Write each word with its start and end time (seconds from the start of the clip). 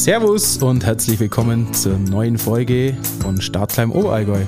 Servus 0.00 0.56
und 0.62 0.86
herzlich 0.86 1.20
willkommen 1.20 1.74
zur 1.74 1.98
neuen 1.98 2.38
Folge 2.38 2.96
von 3.20 3.38
Startclimb 3.38 3.94
Oberallgäu. 3.94 4.40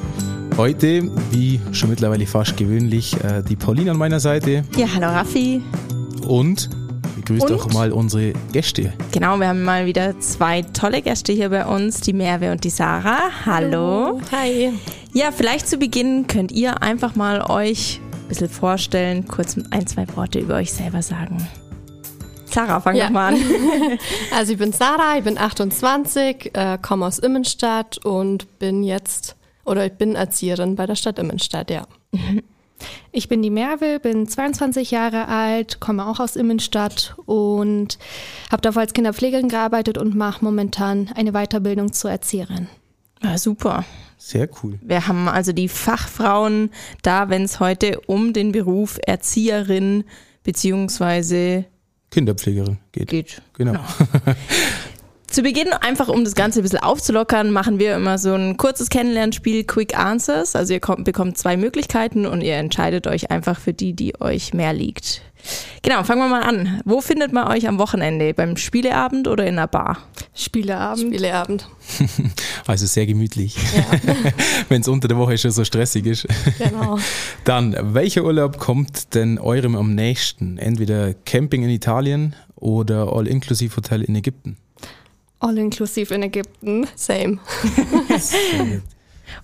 Heute, 0.57 1.11
wie 1.31 1.61
schon 1.73 1.91
mittlerweile 1.91 2.27
fast 2.27 2.57
gewöhnlich, 2.57 3.23
äh, 3.23 3.43
die 3.43 3.57
Pauline 3.57 3.91
an 3.91 3.99
meiner 3.99 4.19
Seite. 4.19 4.65
Ja, 4.79 4.87
hallo 4.95 5.09
Raffi. 5.09 5.61
Und 6.27 6.71
begrüßt 7.17 7.51
Und? 7.51 7.53
auch 7.53 7.71
mal 7.71 7.93
unsere 7.93 8.33
Gäste. 8.53 8.95
Genau, 9.13 9.37
wir 9.37 9.49
haben 9.49 9.63
mal 9.63 9.85
wieder 9.85 10.19
zwei 10.21 10.63
tolle 10.63 11.03
Gäste 11.03 11.35
hier 11.35 11.51
bei 11.51 11.67
uns, 11.67 12.01
die 12.01 12.15
Merve 12.15 12.51
und 12.51 12.65
die 12.65 12.71
Sarah. 12.71 13.21
Hallo. 13.45 14.23
Hi. 14.33 14.73
Ja, 15.13 15.33
vielleicht 15.33 15.69
zu 15.69 15.77
Beginn 15.77 16.29
könnt 16.29 16.51
ihr 16.51 16.83
einfach 16.83 17.15
mal 17.15 17.43
euch 17.51 18.01
ein 18.23 18.29
bisschen 18.29 18.49
vorstellen, 18.49 19.29
kurz 19.29 19.59
ein, 19.71 19.87
zwei 19.87 20.07
Worte 20.17 20.39
über 20.39 20.55
euch 20.55 20.73
selber 20.73 21.03
sagen. 21.03 21.47
Sarah, 22.53 22.81
fang 22.81 22.97
Ja. 22.97 23.07
doch 23.07 23.13
mal 23.13 23.35
an. 23.35 23.41
Also 24.35 24.53
ich 24.53 24.59
bin 24.59 24.73
Sarah, 24.73 25.19
ich 25.19 25.25
bin 25.25 25.39
28, 25.39 26.51
äh, 26.55 26.79
komme 26.81 27.07
aus 27.07 27.19
Immenstadt 27.19 27.99
und 28.05 28.59
bin 28.59 28.83
jetzt, 28.83 29.37
oder 29.65 29.87
ich 29.87 29.93
bin 29.93 30.15
Erzieherin 30.15 30.77
bei 30.77 30.87
der 30.87 30.95
Stadt 30.97 31.19
Immenstadt, 31.19 31.71
ja. 31.71 31.87
Ich 33.13 33.29
bin 33.29 33.43
die 33.43 33.51
Merve, 33.51 34.01
bin 34.01 34.27
22 34.27 34.91
Jahre 34.91 35.29
alt, 35.29 35.79
komme 35.79 36.05
auch 36.05 36.19
aus 36.19 36.35
Immenstadt 36.35 37.15
und 37.27 37.97
habe 38.51 38.61
davor 38.63 38.83
als 38.83 38.93
Kinderpflegerin 38.93 39.49
gearbeitet 39.49 39.99
und 39.99 40.17
mache 40.17 40.45
momentan 40.45 41.09
eine 41.15 41.31
Weiterbildung 41.31 41.93
zur 41.93 42.11
Erzieherin. 42.11 42.67
Ja, 43.23 43.39
super. 43.39 43.85
Sehr 44.19 44.49
cool. 44.63 44.81
Wir 44.83 45.07
haben 45.07 45.29
also 45.29 45.53
die 45.53 45.69
Fachfrauen 45.69 46.71
da, 47.03 47.29
wenn 47.29 47.45
es 47.45 47.61
heute 47.61 48.01
um 48.07 48.33
den 48.33 48.51
Beruf 48.51 48.99
Erzieherin 49.07 50.03
beziehungsweise 50.43 51.67
Kinderpflegerin 52.13 52.79
geht. 52.93 53.09
geht. 53.09 53.43
Genau. 53.55 53.81
Zu 55.27 55.43
Beginn, 55.43 55.73
einfach 55.73 56.09
um 56.09 56.25
das 56.25 56.35
Ganze 56.35 56.61
ein 56.61 56.63
bisschen 56.63 56.81
aufzulockern, 56.81 57.53
machen 57.53 57.79
wir 57.79 57.97
immer 57.97 58.19
so 58.19 58.35
ein 58.35 58.59
kurzes 58.59 58.91
Kennenlernspiel 58.91 59.65
Quick 59.65 59.99
Answers. 59.99 60.55
Also 60.55 60.75
ihr 60.75 60.81
kommt, 60.81 61.05
bekommt 61.05 61.39
zwei 61.39 61.57
Möglichkeiten 61.57 62.27
und 62.27 62.43
ihr 62.43 62.57
entscheidet 62.57 63.07
euch 63.07 63.31
einfach 63.31 63.59
für 63.59 63.73
die, 63.73 63.95
die 63.95 64.21
euch 64.21 64.53
mehr 64.53 64.75
liegt. 64.75 65.23
Genau, 65.83 66.05
fangen 66.05 66.21
wir 66.21 66.29
mal 66.29 66.43
an. 66.43 66.81
Wo 66.85 67.01
findet 67.01 67.33
man 67.33 67.49
euch 67.49 67.67
am 67.67 67.79
Wochenende? 67.79 68.35
Beim 68.35 68.57
Spieleabend 68.57 69.27
oder 69.27 69.45
in 69.45 69.59
einer 69.59 69.67
Bar? 69.67 69.99
Spieleabend. 70.35 71.09
Spieleabend. 71.09 71.69
Also 72.67 72.87
sehr 72.87 73.07
gemütlich. 73.07 73.57
Wenn 74.69 74.83
es 74.83 74.89
unter 74.89 75.09
der 75.09 75.19
Woche 75.19 75.37
schon 75.37 75.51
so 75.51 75.65
stressig 75.65 76.07
ist. 76.07 76.29
Genau. 76.59 76.99
Dann, 77.45 77.77
welcher 77.93 78.25
Urlaub 78.25 78.59
kommt 78.59 79.15
denn 79.15 79.39
eurem 79.39 79.75
am 79.75 79.97
nächsten? 79.97 80.59
Entweder 80.59 81.13
Camping 81.13 81.65
in 81.65 81.71
Italien 81.71 82.37
oder 82.55 83.13
All-Inclusive-Hotel 83.13 84.03
in 84.03 84.15
Ägypten? 84.15 84.57
All 85.41 85.59
inklusiv 85.59 86.13
in 86.13 86.23
Ägypten. 86.23 86.87
Same. 86.95 87.39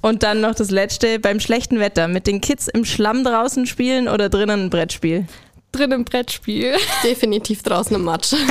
Und 0.00 0.22
dann 0.22 0.40
noch 0.40 0.54
das 0.54 0.70
letzte, 0.70 1.18
beim 1.18 1.40
schlechten 1.40 1.80
Wetter, 1.80 2.06
mit 2.06 2.28
den 2.28 2.40
Kids 2.40 2.68
im 2.68 2.84
Schlamm 2.84 3.24
draußen 3.24 3.66
spielen 3.66 4.06
oder 4.06 4.28
drinnen 4.28 4.66
ein 4.66 4.70
Brettspiel? 4.70 5.26
Drin 5.72 5.92
im 5.92 6.04
Brettspiel. 6.04 6.74
Definitiv 7.04 7.62
draußen 7.62 7.94
im 7.94 8.04
Matsch. 8.04 8.32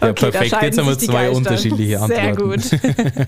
Ja, 0.00 0.10
Okay, 0.10 0.30
perfekt. 0.30 0.62
Jetzt 0.62 0.78
haben 0.78 0.86
wir 0.86 0.98
zwei 0.98 1.24
Geister. 1.24 1.36
unterschiedliche 1.36 1.98
Sehr 2.06 2.22
Antworten. 2.22 2.62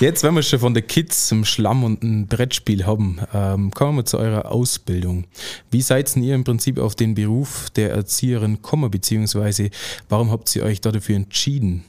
Jetzt, 0.00 0.22
wenn 0.22 0.34
wir 0.34 0.42
schon 0.42 0.58
von 0.58 0.74
der 0.74 0.82
Kids 0.82 1.28
zum 1.28 1.44
Schlamm 1.44 1.84
und 1.84 2.02
ein 2.02 2.26
Brettspiel 2.26 2.84
haben, 2.84 3.20
ähm, 3.32 3.70
kommen 3.70 3.98
wir 3.98 4.04
zu 4.04 4.18
eurer 4.18 4.50
Ausbildung. 4.50 5.24
Wie 5.70 5.82
seid 5.82 6.14
ihr 6.16 6.34
im 6.34 6.44
Prinzip 6.44 6.78
auf 6.78 6.94
den 6.94 7.14
Beruf 7.14 7.70
der 7.70 7.92
Erzieherin 7.92 8.56
gekommen, 8.56 8.90
beziehungsweise 8.90 9.70
warum 10.08 10.30
habt 10.30 10.54
ihr 10.56 10.64
euch 10.64 10.80
da 10.80 10.90
dafür 10.90 11.16
entschieden? 11.16 11.84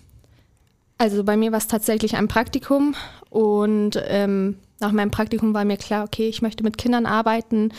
Also 0.97 1.23
bei 1.23 1.35
mir 1.35 1.51
war 1.51 1.57
es 1.57 1.67
tatsächlich 1.67 2.15
ein 2.15 2.27
Praktikum 2.27 2.95
und 3.29 4.01
ähm, 4.07 4.57
nach 4.81 4.91
meinem 4.91 5.11
Praktikum 5.11 5.53
war 5.53 5.63
mir 5.63 5.77
klar, 5.77 6.03
okay, 6.03 6.27
ich 6.27 6.41
möchte 6.41 6.63
mit 6.63 6.77
Kindern 6.77 7.05
arbeiten 7.05 7.71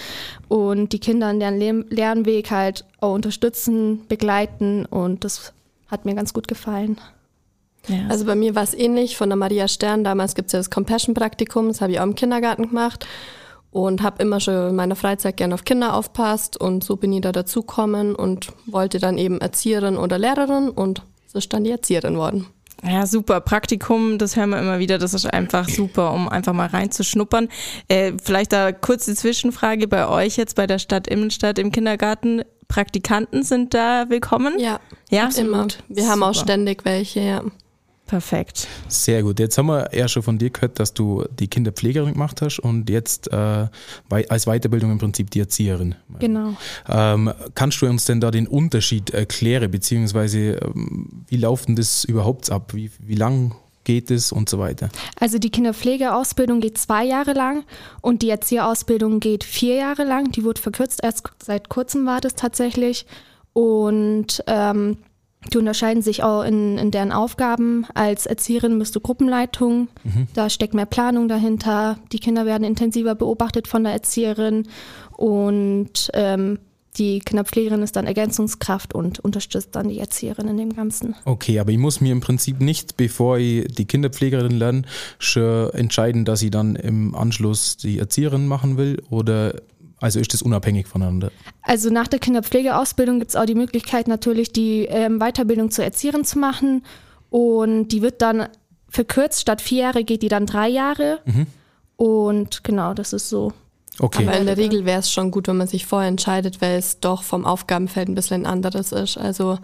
und 0.49 0.93
die 0.93 1.01
Kinder 1.01 1.31
in 1.31 1.41
deren 1.41 1.59
Lehr- 1.59 1.85
Lernweg 1.91 2.51
halt 2.51 2.85
auch 3.01 3.15
unterstützen, 3.15 4.07
begleiten 4.09 4.87
und 4.87 5.25
das 5.25 5.53
hat 5.89 6.05
mir 6.05 6.15
ganz 6.15 6.33
gut 6.33 6.49
gefallen. 6.49 6.99
Ja, 7.89 8.07
Also 8.09 8.25
bei 8.25 8.37
mir 8.37 8.55
war 8.55 8.63
es 8.63 8.75
ähnlich 8.75 9.17
von 9.17 9.29
der 9.29 9.37
Maria 9.37 9.67
Stern. 9.67 10.05
Damals 10.05 10.35
gibt 10.37 10.47
es 10.47 10.53
ja 10.53 10.61
das 10.61 10.71
Compassion-Praktikum, 10.71 11.69
das 11.69 11.81
habe 11.81 11.93
ich 11.93 11.99
auch 11.99 12.05
im 12.05 12.15
Kindergarten 12.15 12.69
gemacht 12.69 13.07
und 13.73 14.03
habe 14.03 14.23
immer 14.23 14.39
schon 14.39 14.71
in 14.71 14.77
meiner 14.77 14.95
Freizeit 14.97 15.37
gern 15.37 15.53
auf 15.53 15.65
Kinder 15.65 15.95
aufpasst 15.95 16.57
und 16.57 16.85
so 16.85 16.97
bin 16.97 17.13
ich 17.13 17.23
da 17.23 17.33
dazukommen 17.33 18.15
und 18.15 18.53
wollte 18.67 19.01
dann 19.01 19.19
eben 19.19 19.41
Erzieherin 19.41 19.97
oder 19.97 20.19
Lehrerin 20.19 20.69
und 20.69 21.03
so 21.27 21.39
ist 21.39 21.53
dann 21.53 21.65
die 21.65 21.71
Erzieherin 21.71 22.17
worden. 22.17 22.47
Ja, 22.85 23.07
super. 23.07 23.41
Praktikum, 23.41 24.19
das 24.19 24.37
hören 24.37 24.51
wir 24.51 24.59
immer 24.59 24.79
wieder. 24.81 24.99
Das 24.99 25.15
ist 25.15 25.27
einfach 25.27 25.69
super, 25.69 26.13
um 26.13 26.29
einfach 26.29 26.53
mal 26.53 26.67
reinzuschnuppern. 26.67 27.49
Äh, 27.89 28.13
vielleicht 28.23 28.53
da 28.53 28.73
kurz 28.73 29.05
die 29.05 29.15
Zwischenfrage 29.15 29.87
bei 29.87 30.09
euch 30.09 30.37
jetzt 30.37 30.57
bei 30.57 30.67
der 30.67 30.79
Stadt 30.79 31.07
Immenstadt 31.07 31.59
im 31.59 31.71
Kindergarten. 31.71 32.43
Praktikanten 32.69 33.43
sind 33.43 33.75
da 33.75 34.07
willkommen? 34.09 34.59
Ja, 34.59 34.81
Ja, 35.11 35.29
immer. 35.37 35.69
Wir 35.89 36.09
haben 36.09 36.23
auch 36.23 36.33
Super. 36.35 36.47
ständig 36.47 36.85
welche, 36.85 37.21
ja. 37.21 37.43
Perfekt. 38.13 38.69
Sehr 38.89 39.23
gut. 39.23 39.41
Jetzt 39.41 39.57
haben 39.57 39.69
wir 39.69 39.89
ja 39.95 40.07
schon 40.07 40.23
von 40.23 40.37
dir 40.37 40.51
gehört, 40.51 40.79
dass 40.79 40.93
du 40.93 41.25
die 41.31 41.49
Kinderpflegerin 41.49 42.13
gemacht 42.13 42.43
hast 42.43 42.59
und 42.59 42.91
jetzt 42.91 43.33
äh, 43.33 43.69
als 44.29 44.45
Weiterbildung 44.45 44.91
im 44.91 44.99
Prinzip 44.99 45.31
die 45.31 45.41
Erzieherin. 45.41 45.95
Genau. 46.19 46.55
Ähm, 46.87 47.33
kannst 47.55 47.81
du 47.81 47.87
uns 47.87 48.05
denn 48.05 48.21
da 48.21 48.31
den 48.31 48.47
Unterschied 48.47 49.09
erklären, 49.09 49.71
beziehungsweise 49.71 50.57
ähm, 50.57 51.25
wie 51.27 51.39
läuft 51.39 51.69
denn 51.69 51.77
das 51.77 52.05
überhaupt 52.05 52.51
ab? 52.51 52.75
Wie, 52.75 52.91
wie 52.99 53.15
lang 53.15 53.55
geht 53.85 54.11
es 54.11 54.31
und 54.31 54.51
so 54.51 54.59
weiter? 54.59 54.91
Also 55.19 55.39
die 55.39 55.49
Kinderpflegeausbildung 55.49 56.61
geht 56.61 56.77
zwei 56.77 57.07
Jahre 57.07 57.33
lang 57.33 57.65
und 58.03 58.21
die 58.21 58.29
Erzieherausbildung 58.29 59.21
geht 59.21 59.43
vier 59.43 59.77
Jahre 59.77 60.05
lang. 60.05 60.33
Die 60.33 60.45
wurde 60.45 60.61
verkürzt, 60.61 61.01
erst 61.03 61.31
seit 61.43 61.71
kurzem 61.71 62.05
war 62.05 62.21
das 62.21 62.35
tatsächlich. 62.35 63.07
Und 63.55 64.45
ähm, 64.49 64.99
die 65.53 65.59
unterscheiden 65.59 66.03
sich 66.03 66.23
auch 66.23 66.43
in, 66.43 66.79
in 66.79 66.91
deren 66.91 67.13
Aufgaben. 67.13 67.87
Als 67.95 68.27
Erzieherin 68.27 68.79
bist 68.79 68.95
du 68.95 69.01
Gruppenleitung, 69.01 69.89
da 70.35 70.49
steckt 70.49 70.75
mehr 70.75 70.87
Planung 70.87 71.29
dahinter. 71.29 71.99
Die 72.13 72.19
Kinder 72.19 72.47
werden 72.47 72.65
intensiver 72.65 73.15
beobachtet 73.15 73.69
von 73.69 73.85
der 73.85 73.93
Erzieherin 73.93 74.69
und 75.17 76.11
ähm, 76.15 76.59
die 76.99 77.21
Kinderpflegerin 77.21 77.83
ist 77.83 77.97
dann 77.97 78.07
Ergänzungskraft 78.07 78.95
und 78.95 79.19
unterstützt 79.21 79.71
dann 79.73 79.89
die 79.89 79.99
Erzieherin 79.99 80.49
in 80.49 80.59
dem 80.59 80.77
Ganzen. 80.77 81.15
Okay, 81.25 81.59
aber 81.59 81.71
ich 81.71 81.79
muss 81.79 82.03
mir 82.03 82.13
im 82.13 82.21
Prinzip 82.21 82.61
nicht, 82.61 82.99
bevor 82.99 83.39
ich 83.39 83.67
die 83.75 83.87
Kinderpflegerin 83.87 84.53
lerne, 84.53 84.83
entscheiden, 85.73 86.27
dass 86.27 86.43
ich 86.43 86.51
dann 86.51 86.77
im 86.77 87.15
Anschluss 87.15 87.79
die 87.79 87.99
Erzieherin 87.99 88.47
machen 88.47 88.77
will 88.77 89.03
oder 89.09 89.55
also 90.03 90.21
ist 90.21 90.35
das 90.35 90.43
unabhängig 90.43 90.87
voneinander? 90.87 91.31
Also 91.63 91.89
nach 91.91 92.09
der 92.09 92.19
Kinderpflegeausbildung 92.19 93.19
gibt 93.21 93.31
es 93.31 93.37
auch 93.37 93.47
die 93.47 93.55
Möglichkeit 93.55 94.09
natürlich 94.09 94.53
die 94.53 94.85
ähm, 94.85 95.19
Weiterbildung 95.21 95.71
zur 95.71 95.85
Erzieherin 95.85 96.25
zu 96.25 96.39
machen 96.39 96.85
und 97.31 97.89
die 97.89 98.03
wird 98.03 98.21
dann 98.21 98.49
verkürzt, 98.89 99.41
statt 99.41 99.63
vier 99.63 99.83
Jahre 99.85 100.05
geht 100.05 100.23
die 100.23 100.29
dann 100.29 100.45
drei 100.45 100.69
Jahre 100.69 101.21
und 101.97 102.65
genau, 102.65 102.95
das 102.95 103.13
ist 103.13 103.29
so. 103.29 103.53
Okay. 103.99 104.27
Aber 104.27 104.37
in 104.39 104.47
der 104.47 104.57
Regel 104.57 104.85
wäre 104.85 105.01
es 105.01 105.11
schon 105.13 105.31
gut, 105.31 105.49
wenn 105.49 105.57
man 105.59 105.67
sich 105.69 105.87
vorher 105.87 106.09
entscheidet, 106.09 106.61
weil 106.61 106.79
es 106.79 106.99
doch 107.01 107.23
vom 107.23 107.45
Aufgabenfeld 107.45 108.09
ein 108.09 108.15
bisschen 108.15 108.47
anderes 108.47 108.93
ist. 108.93 109.19
Also 109.19 109.59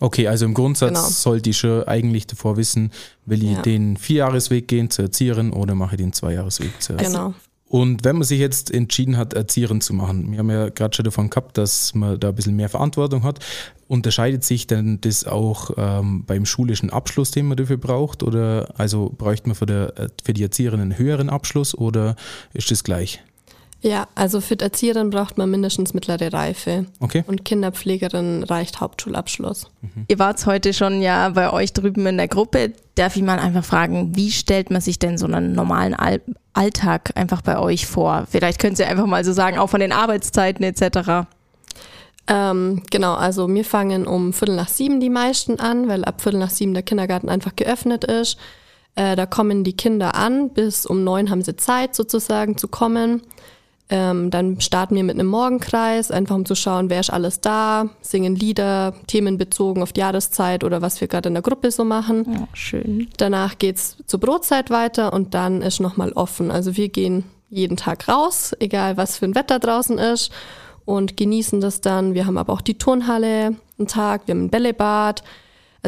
Okay, 0.00 0.28
also 0.28 0.44
im 0.44 0.54
Grundsatz 0.54 0.90
Genau. 0.90 1.00
sollte 1.08 1.50
ich 1.50 1.58
schon 1.58 1.82
eigentlich 1.88 2.28
davor 2.28 2.56
wissen, 2.56 2.92
will 3.26 3.42
ich 3.42 3.50
Ja. 3.50 3.62
den 3.62 3.96
Vierjahresweg 3.96 4.68
gehen 4.68 4.90
zur 4.90 5.06
Erzieherin 5.06 5.52
oder 5.52 5.74
mache 5.74 5.96
ich 5.96 6.00
den 6.00 6.12
Zweijahresweg 6.12 6.80
zur 6.80 6.96
Erzieherin? 7.00 7.12
genau. 7.32 7.34
Und 7.68 8.04
wenn 8.04 8.16
man 8.16 8.24
sich 8.24 8.40
jetzt 8.40 8.72
entschieden 8.72 9.18
hat, 9.18 9.34
Erzieherin 9.34 9.82
zu 9.82 9.92
machen, 9.92 10.32
wir 10.32 10.38
haben 10.38 10.50
ja 10.50 10.70
gerade 10.70 10.96
schon 10.96 11.04
davon 11.04 11.28
gehabt, 11.28 11.58
dass 11.58 11.94
man 11.94 12.18
da 12.18 12.30
ein 12.30 12.34
bisschen 12.34 12.56
mehr 12.56 12.70
Verantwortung 12.70 13.24
hat, 13.24 13.40
unterscheidet 13.88 14.42
sich 14.42 14.66
denn 14.66 15.00
das 15.02 15.24
auch 15.24 15.70
ähm, 15.76 16.24
beim 16.24 16.46
schulischen 16.46 16.90
Abschluss, 16.90 17.30
den 17.30 17.46
man 17.46 17.58
dafür 17.58 17.76
braucht? 17.76 18.22
Oder 18.22 18.72
also 18.78 19.12
bräuchte 19.16 19.48
man 19.48 19.54
für, 19.54 19.66
der, 19.66 19.92
für 20.24 20.32
die 20.32 20.42
Erzieherin 20.42 20.80
einen 20.80 20.98
höheren 20.98 21.28
Abschluss 21.28 21.76
oder 21.76 22.16
ist 22.54 22.70
das 22.70 22.84
gleich? 22.84 23.22
Ja, 23.80 24.08
also 24.16 24.40
für 24.40 24.56
die 24.56 24.64
Erzieherin 24.64 25.10
braucht 25.10 25.38
man 25.38 25.50
mindestens 25.50 25.94
mittlere 25.94 26.32
Reife 26.32 26.86
Okay? 26.98 27.22
und 27.28 27.44
Kinderpflegerin 27.44 28.42
reicht 28.42 28.80
Hauptschulabschluss. 28.80 29.70
Ihr 30.08 30.18
wart 30.18 30.44
heute 30.46 30.72
schon 30.74 31.00
ja 31.00 31.28
bei 31.28 31.52
euch 31.52 31.72
drüben 31.72 32.04
in 32.06 32.16
der 32.16 32.26
Gruppe. 32.26 32.72
Darf 32.96 33.14
ich 33.14 33.22
mal 33.22 33.38
einfach 33.38 33.64
fragen, 33.64 34.16
wie 34.16 34.32
stellt 34.32 34.70
man 34.70 34.80
sich 34.80 34.98
denn 34.98 35.16
so 35.16 35.26
einen 35.26 35.52
normalen 35.52 35.94
All 35.94 36.20
Alltag 36.54 37.12
einfach 37.14 37.40
bei 37.40 37.56
euch 37.56 37.86
vor? 37.86 38.26
Vielleicht 38.28 38.58
könnt 38.58 38.80
ihr 38.80 38.88
einfach 38.88 39.06
mal 39.06 39.24
so 39.24 39.32
sagen, 39.32 39.58
auch 39.58 39.70
von 39.70 39.78
den 39.78 39.92
Arbeitszeiten 39.92 40.64
etc. 40.64 41.28
Ähm, 42.26 42.82
genau, 42.90 43.14
also 43.14 43.48
wir 43.48 43.64
fangen 43.64 44.08
um 44.08 44.32
Viertel 44.32 44.56
nach 44.56 44.68
sieben 44.68 44.98
die 44.98 45.08
meisten 45.08 45.60
an, 45.60 45.88
weil 45.88 46.04
ab 46.04 46.20
Viertel 46.20 46.40
nach 46.40 46.50
sieben 46.50 46.74
der 46.74 46.82
Kindergarten 46.82 47.28
einfach 47.28 47.54
geöffnet 47.54 48.02
ist. 48.04 48.38
Äh, 48.96 49.14
da 49.14 49.24
kommen 49.26 49.62
die 49.62 49.74
Kinder 49.76 50.16
an, 50.16 50.50
bis 50.50 50.84
um 50.84 51.04
neun 51.04 51.30
haben 51.30 51.42
sie 51.42 51.54
Zeit 51.54 51.94
sozusagen 51.94 52.58
zu 52.58 52.66
kommen. 52.66 53.22
Ähm, 53.90 54.30
dann 54.30 54.60
starten 54.60 54.94
wir 54.96 55.04
mit 55.04 55.14
einem 55.14 55.28
Morgenkreis, 55.28 56.10
einfach 56.10 56.34
um 56.34 56.44
zu 56.44 56.54
schauen, 56.54 56.90
wer 56.90 57.00
ist 57.00 57.10
alles 57.10 57.40
da, 57.40 57.88
singen 58.02 58.36
Lieder, 58.36 58.94
themenbezogen 59.06 59.82
auf 59.82 59.94
die 59.94 60.00
Jahreszeit 60.00 60.62
oder 60.62 60.82
was 60.82 61.00
wir 61.00 61.08
gerade 61.08 61.28
in 61.28 61.34
der 61.34 61.42
Gruppe 61.42 61.70
so 61.70 61.84
machen. 61.84 62.26
Ja, 62.30 62.48
schön. 62.52 63.08
Danach 63.16 63.56
geht's 63.56 63.96
zur 64.06 64.20
Brotzeit 64.20 64.68
weiter 64.68 65.14
und 65.14 65.32
dann 65.32 65.62
ist 65.62 65.80
nochmal 65.80 66.12
offen. 66.12 66.50
Also 66.50 66.76
wir 66.76 66.90
gehen 66.90 67.24
jeden 67.48 67.78
Tag 67.78 68.08
raus, 68.08 68.54
egal 68.60 68.98
was 68.98 69.16
für 69.16 69.24
ein 69.24 69.34
Wetter 69.34 69.58
draußen 69.58 69.96
ist 69.96 70.30
und 70.84 71.16
genießen 71.16 71.62
das 71.62 71.80
dann. 71.80 72.12
Wir 72.12 72.26
haben 72.26 72.36
aber 72.36 72.52
auch 72.52 72.60
die 72.60 72.76
Turnhalle 72.76 73.56
einen 73.78 73.88
Tag, 73.88 74.22
wir 74.26 74.34
haben 74.34 74.44
ein 74.44 74.50
Bällebad. 74.50 75.22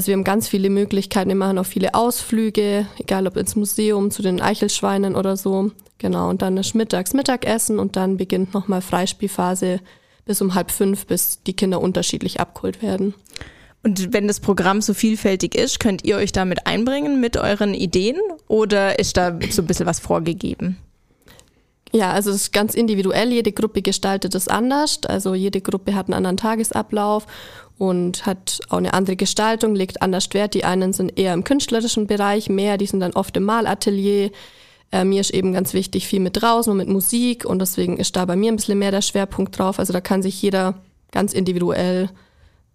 Also 0.01 0.07
wir 0.07 0.15
haben 0.15 0.25
ganz 0.25 0.49
viele 0.49 0.71
Möglichkeiten. 0.71 1.29
Wir 1.29 1.37
machen 1.37 1.59
auch 1.59 1.67
viele 1.67 1.93
Ausflüge, 1.93 2.87
egal 2.99 3.27
ob 3.27 3.37
ins 3.37 3.55
Museum, 3.55 4.11
zu 4.11 4.23
den 4.23 4.41
Eichelschweinen 4.41 5.15
oder 5.15 5.37
so. 5.37 5.73
Genau, 5.99 6.31
und 6.31 6.41
dann 6.41 6.57
ist 6.57 6.75
mittags 6.75 7.13
Mittagessen 7.13 7.79
und 7.79 7.97
dann 7.97 8.17
beginnt 8.17 8.55
nochmal 8.55 8.81
Freispielphase 8.81 9.81
bis 10.25 10.41
um 10.41 10.55
halb 10.55 10.71
fünf, 10.71 11.05
bis 11.07 11.43
die 11.43 11.53
Kinder 11.53 11.83
unterschiedlich 11.83 12.41
abgeholt 12.41 12.81
werden. 12.81 13.13
Und 13.83 14.15
wenn 14.15 14.27
das 14.27 14.41
Programm 14.41 14.81
so 14.81 14.95
vielfältig 14.95 15.55
ist, 15.55 15.81
könnt 15.81 16.03
ihr 16.03 16.17
euch 16.17 16.33
damit 16.33 16.67
einbringen 16.67 17.21
mit 17.21 17.37
euren 17.37 17.75
Ideen 17.75 18.17
oder 18.49 18.99
ist 18.99 19.19
da 19.19 19.39
so 19.51 19.61
ein 19.61 19.67
bisschen 19.67 19.85
was 19.85 20.01
vorgegeben? 20.01 20.79
Ja, 21.93 22.13
also 22.13 22.31
es 22.31 22.37
ist 22.37 22.53
ganz 22.53 22.75
individuell. 22.75 23.33
Jede 23.33 23.53
Gruppe 23.53 23.83
gestaltet 23.83 24.35
es 24.35 24.49
anders. 24.49 25.01
Also 25.07 25.35
jede 25.35 25.61
Gruppe 25.61 25.95
hat 25.95 26.07
einen 26.07 26.15
anderen 26.15 26.37
Tagesablauf 26.37 27.27
und 27.81 28.27
hat 28.27 28.61
auch 28.69 28.77
eine 28.77 28.93
andere 28.93 29.17
Gestaltung, 29.17 29.75
legt 29.75 30.03
anders 30.03 30.29
Wert. 30.35 30.53
Die 30.53 30.65
einen 30.65 30.93
sind 30.93 31.19
eher 31.19 31.33
im 31.33 31.45
künstlerischen 31.45 32.07
Bereich 32.07 32.51
mehr, 32.51 32.77
die 32.77 32.85
sind 32.85 33.01
dann 33.01 33.15
oft 33.15 33.35
im 33.39 33.45
Malatelier. 33.45 34.33
Äh, 34.93 35.05
mir 35.05 35.23
ist 35.23 35.31
eben 35.31 35.55
ganz 35.55 35.73
wichtig 35.73 36.07
viel 36.07 36.21
mit 36.21 36.43
draußen 36.43 36.71
und 36.71 36.77
mit 36.77 36.89
Musik 36.89 37.47
und 37.47 37.59
deswegen 37.59 37.97
ist 37.97 38.17
da 38.17 38.27
bei 38.27 38.37
mir 38.37 38.53
ein 38.53 38.57
bisschen 38.57 38.79
mehr 38.79 38.91
der 38.91 39.01
Schwerpunkt 39.01 39.59
drauf. 39.59 39.79
Also 39.79 39.95
da 39.95 40.03
kann 40.03 40.21
sich 40.21 40.43
jeder 40.43 40.75
ganz 41.11 41.33
individuell 41.33 42.11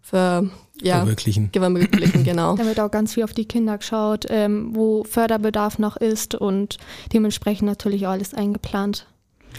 für, 0.01 0.49
ja, 0.81 0.97
Verwirklichen. 0.97 1.51
verwirklichen, 1.53 2.23
genau. 2.23 2.55
Da 2.55 2.65
wird 2.65 2.79
auch 2.79 2.89
ganz 2.89 3.13
viel 3.13 3.25
auf 3.25 3.33
die 3.33 3.45
Kinder 3.45 3.77
geschaut, 3.77 4.25
ähm, 4.29 4.75
wo 4.75 5.03
Förderbedarf 5.03 5.77
noch 5.77 5.97
ist 5.97 6.33
und 6.33 6.79
dementsprechend 7.13 7.67
natürlich 7.67 8.07
auch 8.07 8.11
alles 8.11 8.33
eingeplant. 8.33 9.05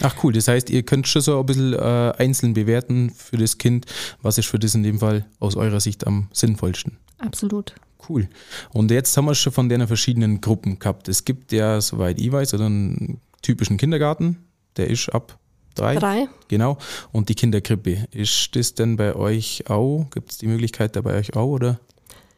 Ach 0.01 0.15
cool, 0.23 0.33
das 0.33 0.47
heißt, 0.47 0.69
ihr 0.69 0.83
könnt 0.83 1.07
schon 1.07 1.21
so 1.21 1.39
ein 1.39 1.45
bisschen 1.45 1.73
äh, 1.73 2.13
einzeln 2.17 2.53
bewerten 2.53 3.11
für 3.11 3.37
das 3.37 3.57
Kind, 3.57 3.85
was 4.21 4.37
ist 4.37 4.47
für 4.47 4.59
das 4.59 4.75
in 4.75 4.83
dem 4.83 4.99
Fall 4.99 5.25
aus 5.39 5.55
eurer 5.55 5.79
Sicht 5.79 6.05
am 6.05 6.29
sinnvollsten. 6.33 6.97
Absolut. 7.17 7.73
Cool. 8.07 8.27
Und 8.71 8.91
jetzt 8.91 9.15
haben 9.17 9.25
wir 9.25 9.35
schon 9.35 9.53
von 9.53 9.69
den 9.69 9.85
verschiedenen 9.87 10.39
Gruppen 10.39 10.79
gehabt. 10.79 11.07
Es 11.07 11.25
gibt 11.25 11.51
ja, 11.51 11.81
soweit 11.81 12.19
ich 12.19 12.31
weiß, 12.31 12.53
einen 12.55 13.19
typischen 13.41 13.77
Kindergarten, 13.77 14.37
der 14.77 14.89
ist 14.89 15.09
ab 15.09 15.37
drei. 15.75 15.95
Drei. 15.95 16.27
Genau. 16.47 16.77
Und 17.11 17.29
die 17.29 17.35
Kinderkrippe. 17.35 18.07
Ist 18.11 18.55
das 18.55 18.73
denn 18.75 18.97
bei 18.97 19.15
euch 19.15 19.69
auch? 19.69 20.07
Gibt 20.11 20.31
es 20.31 20.37
die 20.37 20.47
Möglichkeit 20.47 20.95
da 20.95 21.01
bei 21.01 21.15
euch 21.15 21.35
auch, 21.35 21.47
oder? 21.47 21.79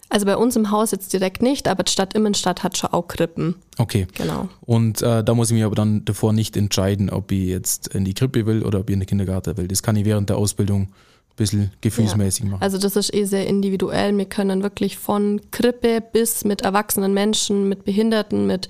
Also 0.09 0.25
bei 0.25 0.35
uns 0.35 0.55
im 0.55 0.71
Haus 0.71 0.89
jetzt 0.91 1.13
direkt 1.13 1.43
nicht, 1.43 1.67
aber 1.67 1.83
die 1.83 1.91
Stadt 1.91 2.15
Immenstadt 2.15 2.63
hat 2.63 2.77
schon 2.77 2.91
auch 2.91 3.07
Krippen. 3.07 3.55
Okay. 3.77 4.07
Genau. 4.15 4.49
Und 4.61 5.03
äh, 5.03 5.23
da 5.23 5.35
muss 5.35 5.51
ich 5.51 5.55
mich 5.55 5.63
aber 5.63 5.75
dann 5.75 6.03
davor 6.03 6.33
nicht 6.33 6.57
entscheiden, 6.57 7.11
ob 7.11 7.31
ich 7.31 7.47
jetzt 7.47 7.89
in 7.89 8.05
die 8.05 8.15
Krippe 8.15 8.47
will 8.47 8.63
oder 8.63 8.79
ob 8.79 8.89
ich 8.89 8.95
in 8.95 9.01
den 9.01 9.07
Kindergarten 9.07 9.55
will. 9.57 9.67
Das 9.67 9.83
kann 9.83 9.95
ich 9.95 10.05
während 10.05 10.29
der 10.29 10.37
Ausbildung 10.37 10.81
ein 10.83 11.35
bisschen 11.35 11.71
gefühlsmäßig 11.81 12.45
machen. 12.45 12.61
Also 12.63 12.79
das 12.79 12.95
ist 12.95 13.13
eh 13.13 13.25
sehr 13.25 13.45
individuell. 13.45 14.17
Wir 14.17 14.25
können 14.25 14.63
wirklich 14.63 14.97
von 14.97 15.41
Krippe 15.51 16.01
bis 16.01 16.43
mit 16.43 16.63
erwachsenen 16.63 17.13
Menschen, 17.13 17.69
mit 17.69 17.85
Behinderten, 17.85 18.47
mit 18.47 18.67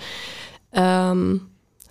ähm, 0.74 1.48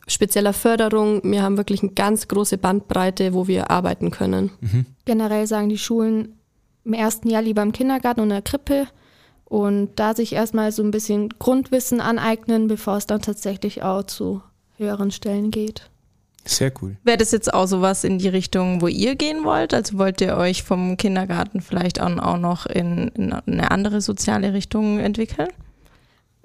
spezieller 0.07 0.53
Förderung. 0.53 1.23
Wir 1.25 1.43
haben 1.43 1.57
wirklich 1.57 1.83
eine 1.83 1.93
ganz 1.93 2.29
große 2.29 2.59
Bandbreite, 2.59 3.33
wo 3.33 3.47
wir 3.47 3.71
arbeiten 3.71 4.11
können. 4.11 4.51
Generell 5.07 5.47
sagen 5.47 5.71
die 5.71 5.79
Schulen 5.79 6.35
im 6.85 6.93
ersten 6.93 7.31
Jahr 7.31 7.43
lieber 7.43 7.63
im 7.63 7.73
Kindergarten 7.73 8.21
und 8.21 8.27
in 8.27 8.35
der 8.35 8.43
Krippe 8.43 8.89
und 9.49 9.91
da 9.97 10.15
sich 10.15 10.35
erstmal 10.35 10.73
so 10.73 10.83
ein 10.83 10.91
bisschen 10.91 11.31
Grundwissen 11.39 12.01
aneignen, 12.01 12.69
bevor 12.69 12.99
es 12.99 13.07
dann 13.07 13.23
tatsächlich 13.23 13.83
auch 13.83 14.03
zu 14.03 14.43
höheren 14.77 15.11
Stellen 15.11 15.51
geht. 15.51 15.89
Sehr 16.45 16.73
cool. 16.81 16.97
Wäre 17.03 17.19
das 17.19 17.33
jetzt 17.33 17.53
auch 17.53 17.67
sowas 17.67 18.05
in 18.05 18.19
die 18.19 18.29
Richtung, 18.29 18.81
wo 18.81 18.89
ihr 18.89 19.17
gehen 19.17 19.45
wollt? 19.45 19.75
Also 19.75 19.99
wollt 19.99 20.21
ihr 20.21 20.37
euch 20.37 20.63
vom 20.63 20.97
Kindergarten 20.97 21.61
vielleicht 21.61 22.01
auch, 22.01 22.17
auch 22.19 22.39
noch 22.39 22.67
in, 22.67 23.09
in 23.09 23.33
eine 23.33 23.71
andere 23.71 24.01
soziale 24.01 24.53
Richtung 24.53 24.99
entwickeln? 24.99 25.49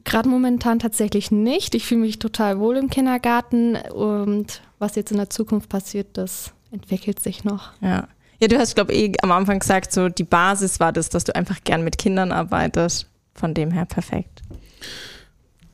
Gerade 0.04 0.28
momentan 0.28 0.80
tatsächlich 0.80 1.32
nicht. 1.32 1.76
Ich 1.76 1.86
fühle 1.86 2.02
mich 2.02 2.20
total 2.20 2.60
wohl 2.60 2.76
im 2.76 2.90
Kindergarten 2.90 3.76
und 3.76 4.62
was 4.80 4.96
jetzt 4.96 5.12
in 5.12 5.18
der 5.18 5.30
Zukunft 5.30 5.70
passiert, 5.70 6.08
das 6.14 6.52
entwickelt 6.72 7.22
sich 7.22 7.46
noch. 7.46 7.72
Ja. 7.82 8.08
Ja, 8.44 8.50
du 8.50 8.60
hast, 8.60 8.76
glaube 8.76 8.92
ich, 8.92 9.14
eh 9.14 9.14
am 9.22 9.32
Anfang 9.32 9.60
gesagt, 9.60 9.94
so 9.94 10.10
die 10.10 10.26
Basis 10.26 10.82
war 10.82 10.92
das, 10.92 11.08
dass 11.08 11.24
du 11.24 11.34
einfach 11.34 11.64
gern 11.64 11.82
mit 11.82 11.98
Kindern 11.98 12.34
arbeitest. 12.34 13.08
Von 13.34 13.54
dem 13.54 13.72
her 13.72 13.86
perfekt. 13.86 14.42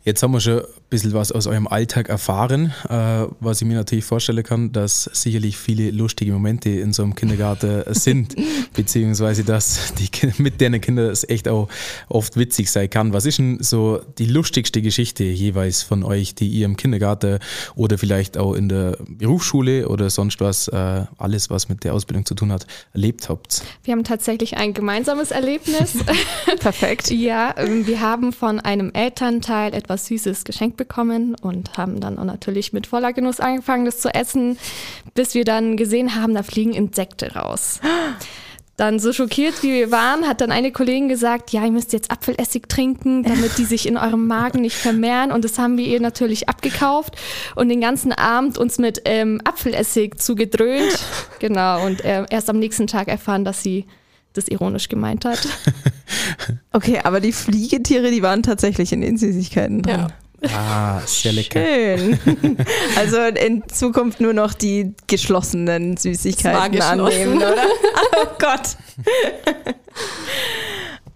Jetzt 0.03 0.21
haben 0.21 0.33
wir 0.33 0.39
schon 0.39 0.61
bisschen 0.89 1.13
was 1.13 1.31
aus 1.31 1.45
eurem 1.45 1.67
Alltag 1.67 2.09
erfahren, 2.09 2.73
äh, 2.89 3.25
was 3.39 3.61
ich 3.61 3.67
mir 3.67 3.75
natürlich 3.75 4.05
vorstellen 4.05 4.43
kann, 4.43 4.71
dass 4.71 5.03
sicherlich 5.13 5.57
viele 5.57 5.91
lustige 5.91 6.31
Momente 6.31 6.69
in 6.69 6.93
so 6.93 7.03
einem 7.03 7.15
Kindergarten 7.15 7.83
sind, 7.93 8.35
beziehungsweise 8.73 9.43
dass 9.43 9.93
die 9.95 10.07
Kinder, 10.07 10.35
mit 10.39 10.59
denen 10.61 10.81
Kinder 10.81 11.11
es 11.11 11.27
echt 11.27 11.47
auch 11.47 11.69
oft 12.07 12.37
witzig 12.37 12.71
sein 12.71 12.89
kann. 12.89 13.13
Was 13.13 13.25
ist 13.25 13.37
denn 13.37 13.61
so 13.61 14.01
die 14.17 14.25
lustigste 14.25 14.81
Geschichte 14.81 15.23
jeweils 15.23 15.83
von 15.83 16.03
euch, 16.03 16.33
die 16.33 16.47
ihr 16.47 16.65
im 16.65 16.75
Kindergarten 16.75 17.39
oder 17.75 17.97
vielleicht 17.97 18.37
auch 18.37 18.53
in 18.53 18.69
der 18.69 18.97
Berufsschule 19.07 19.87
oder 19.87 20.09
sonst 20.09 20.41
was, 20.41 20.67
äh, 20.69 21.03
alles 21.17 21.49
was 21.51 21.69
mit 21.69 21.83
der 21.83 21.93
Ausbildung 21.93 22.25
zu 22.25 22.33
tun 22.33 22.51
hat, 22.51 22.65
erlebt 22.93 23.29
habt? 23.29 23.61
Wir 23.83 23.93
haben 23.93 24.03
tatsächlich 24.03 24.57
ein 24.57 24.73
gemeinsames 24.73 25.29
Erlebnis. 25.31 25.97
Perfekt. 26.59 27.11
ja, 27.11 27.53
ähm, 27.57 27.85
wir 27.85 28.01
haben 28.01 28.33
von 28.33 28.59
einem 28.59 28.91
Elternteil 28.91 29.73
etwas 29.75 30.07
Süßes 30.07 30.43
geschenkt 30.43 30.78
bekommen 30.79 31.35
und 31.35 31.77
haben 31.77 31.99
dann 31.99 32.17
auch 32.17 32.23
natürlich 32.23 32.73
mit 32.73 32.87
voller 32.87 33.13
Genuss 33.13 33.39
angefangen, 33.39 33.85
das 33.85 33.99
zu 33.99 34.11
essen, 34.11 34.57
bis 35.13 35.35
wir 35.35 35.45
dann 35.45 35.77
gesehen 35.77 36.15
haben, 36.15 36.33
da 36.33 36.41
fliegen 36.41 36.73
Insekte 36.73 37.35
raus. 37.35 37.79
Dann 38.77 38.97
so 38.97 39.11
schockiert 39.11 39.61
wie 39.61 39.73
wir 39.73 39.91
waren, 39.91 40.25
hat 40.25 40.39
dann 40.39 40.51
eine 40.51 40.71
Kollegin 40.71 41.09
gesagt, 41.09 41.51
ja, 41.51 41.65
ihr 41.65 41.71
müsst 41.71 41.91
jetzt 41.91 42.11
Apfelessig 42.11 42.69
trinken, 42.69 43.23
damit 43.23 43.57
die 43.57 43.65
sich 43.65 43.85
in 43.85 43.97
eurem 43.97 44.25
Magen 44.25 44.61
nicht 44.61 44.77
vermehren. 44.77 45.33
Und 45.33 45.43
das 45.43 45.59
haben 45.59 45.77
wir 45.77 45.85
ihr 45.85 45.99
natürlich 45.99 46.47
abgekauft 46.47 47.15
und 47.55 47.67
den 47.67 47.81
ganzen 47.81 48.13
Abend 48.13 48.57
uns 48.57 48.77
mit 48.77 49.01
ähm, 49.03 49.41
Apfelessig 49.43 50.17
zugedröhnt. 50.17 50.97
Genau, 51.39 51.85
und 51.85 52.05
äh, 52.05 52.25
erst 52.29 52.49
am 52.49 52.57
nächsten 52.57 52.87
Tag 52.87 53.09
erfahren, 53.09 53.43
dass 53.43 53.61
sie 53.61 53.85
das 54.31 54.47
ironisch 54.47 54.87
gemeint 54.87 55.25
hat. 55.25 55.45
Okay, 56.71 56.99
aber 57.03 57.19
die 57.19 57.31
Fliegetiere, 57.31 58.11
die 58.11 58.21
waren 58.21 58.43
tatsächlich 58.43 58.91
in 58.93 59.01
den 59.01 59.17
Süßigkeiten 59.17 59.81
drin. 59.81 59.99
Ja. 59.99 60.07
Ah, 60.47 61.01
sehr 61.05 61.33
lecker. 61.33 61.59
Schön. 61.63 62.19
Also 62.97 63.17
in 63.17 63.63
Zukunft 63.69 64.19
nur 64.21 64.33
noch 64.33 64.53
die 64.53 64.93
geschlossenen 65.07 65.97
Süßigkeiten 65.97 66.71
geschlossen. 66.71 67.01
annehmen, 67.01 67.37
oder? 67.37 67.55
Oh 68.21 68.27
Gott. 68.39 68.75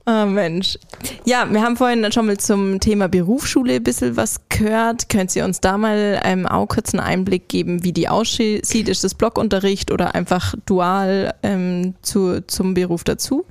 Oh 0.05 0.25
Mensch. 0.25 0.77
Ja, 1.23 1.47
wir 1.49 1.61
haben 1.61 1.77
vorhin 1.77 2.11
schon 2.11 2.25
mal 2.25 2.37
zum 2.37 2.81
Thema 2.81 3.07
Berufsschule 3.07 3.75
ein 3.75 3.83
bisschen 3.83 4.17
was 4.17 4.41
gehört. 4.49 5.07
Könnt 5.07 5.33
ihr 5.35 5.45
uns 5.45 5.61
da 5.61 5.77
mal 5.77 6.19
ähm, 6.25 6.45
auch 6.45 6.67
kurz 6.67 6.93
einen 6.93 6.99
Einblick 7.01 7.47
geben, 7.47 7.83
wie 7.85 7.93
die 7.93 8.09
aussieht? 8.09 8.89
Ist 8.89 9.03
das 9.05 9.15
Blockunterricht 9.15 9.91
oder 9.91 10.13
einfach 10.13 10.55
dual 10.65 11.33
ähm, 11.41 11.93
zu, 12.01 12.45
zum 12.47 12.73
Beruf 12.73 13.05
dazu? 13.05 13.45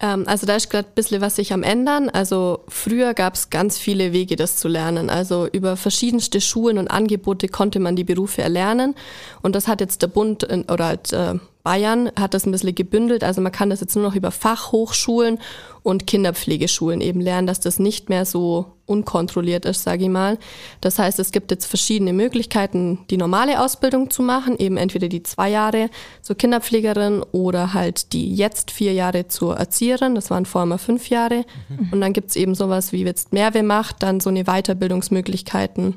Ähm, 0.00 0.24
also 0.26 0.46
da 0.46 0.56
ist 0.56 0.70
gerade 0.70 0.88
ein 0.88 0.94
bisschen 0.94 1.20
was 1.20 1.36
sich 1.36 1.52
am 1.52 1.62
ändern. 1.62 2.08
Also 2.08 2.60
früher 2.68 3.14
gab 3.14 3.34
es 3.34 3.50
ganz 3.50 3.78
viele 3.78 4.12
Wege, 4.12 4.36
das 4.36 4.56
zu 4.56 4.68
lernen. 4.68 5.10
Also 5.10 5.48
über 5.50 5.76
verschiedenste 5.76 6.40
Schulen 6.40 6.78
und 6.78 6.88
Angebote 6.88 7.48
konnte 7.48 7.80
man 7.80 7.96
die 7.96 8.04
Berufe 8.04 8.42
erlernen. 8.42 8.94
Und 9.42 9.54
das 9.54 9.68
hat 9.68 9.80
jetzt 9.80 10.02
der 10.02 10.08
Bund 10.08 10.46
oder 10.70 10.86
halt, 10.86 11.12
äh, 11.12 11.34
Bayern 11.62 12.10
hat 12.18 12.34
das 12.34 12.46
ein 12.46 12.52
bisschen 12.52 12.74
gebündelt. 12.74 13.24
Also 13.24 13.40
man 13.40 13.52
kann 13.52 13.70
das 13.70 13.80
jetzt 13.80 13.94
nur 13.94 14.04
noch 14.04 14.14
über 14.14 14.30
Fachhochschulen 14.30 15.38
und 15.82 16.06
Kinderpflegeschulen 16.06 17.00
eben 17.00 17.20
lernen, 17.20 17.46
dass 17.46 17.60
das 17.60 17.78
nicht 17.78 18.08
mehr 18.08 18.24
so 18.24 18.78
unkontrolliert 18.86 19.66
ist, 19.66 19.82
sage 19.82 20.04
ich 20.04 20.08
mal. 20.08 20.38
Das 20.80 20.98
heißt, 20.98 21.18
es 21.18 21.30
gibt 21.30 21.50
jetzt 21.50 21.66
verschiedene 21.66 22.12
Möglichkeiten, 22.12 23.00
die 23.10 23.16
normale 23.16 23.62
Ausbildung 23.62 24.10
zu 24.10 24.22
machen, 24.22 24.58
eben 24.58 24.76
entweder 24.76 25.08
die 25.08 25.22
zwei 25.22 25.50
Jahre 25.50 25.90
zur 26.22 26.36
Kinderpflegerin 26.36 27.22
oder 27.32 27.74
halt 27.74 28.12
die 28.12 28.34
jetzt 28.34 28.70
vier 28.70 28.94
Jahre 28.94 29.28
zur 29.28 29.56
Erzieherin. 29.56 30.14
Das 30.14 30.30
waren 30.30 30.46
vorher 30.46 30.66
mal 30.66 30.78
fünf 30.78 31.10
Jahre. 31.10 31.44
Und 31.90 32.00
dann 32.00 32.12
gibt's 32.12 32.36
eben 32.36 32.54
sowas 32.54 32.92
wie 32.92 33.04
jetzt 33.04 33.32
Mehrweh 33.32 33.62
macht, 33.62 34.02
dann 34.02 34.20
so 34.20 34.30
eine 34.30 34.44
Weiterbildungsmöglichkeiten. 34.44 35.96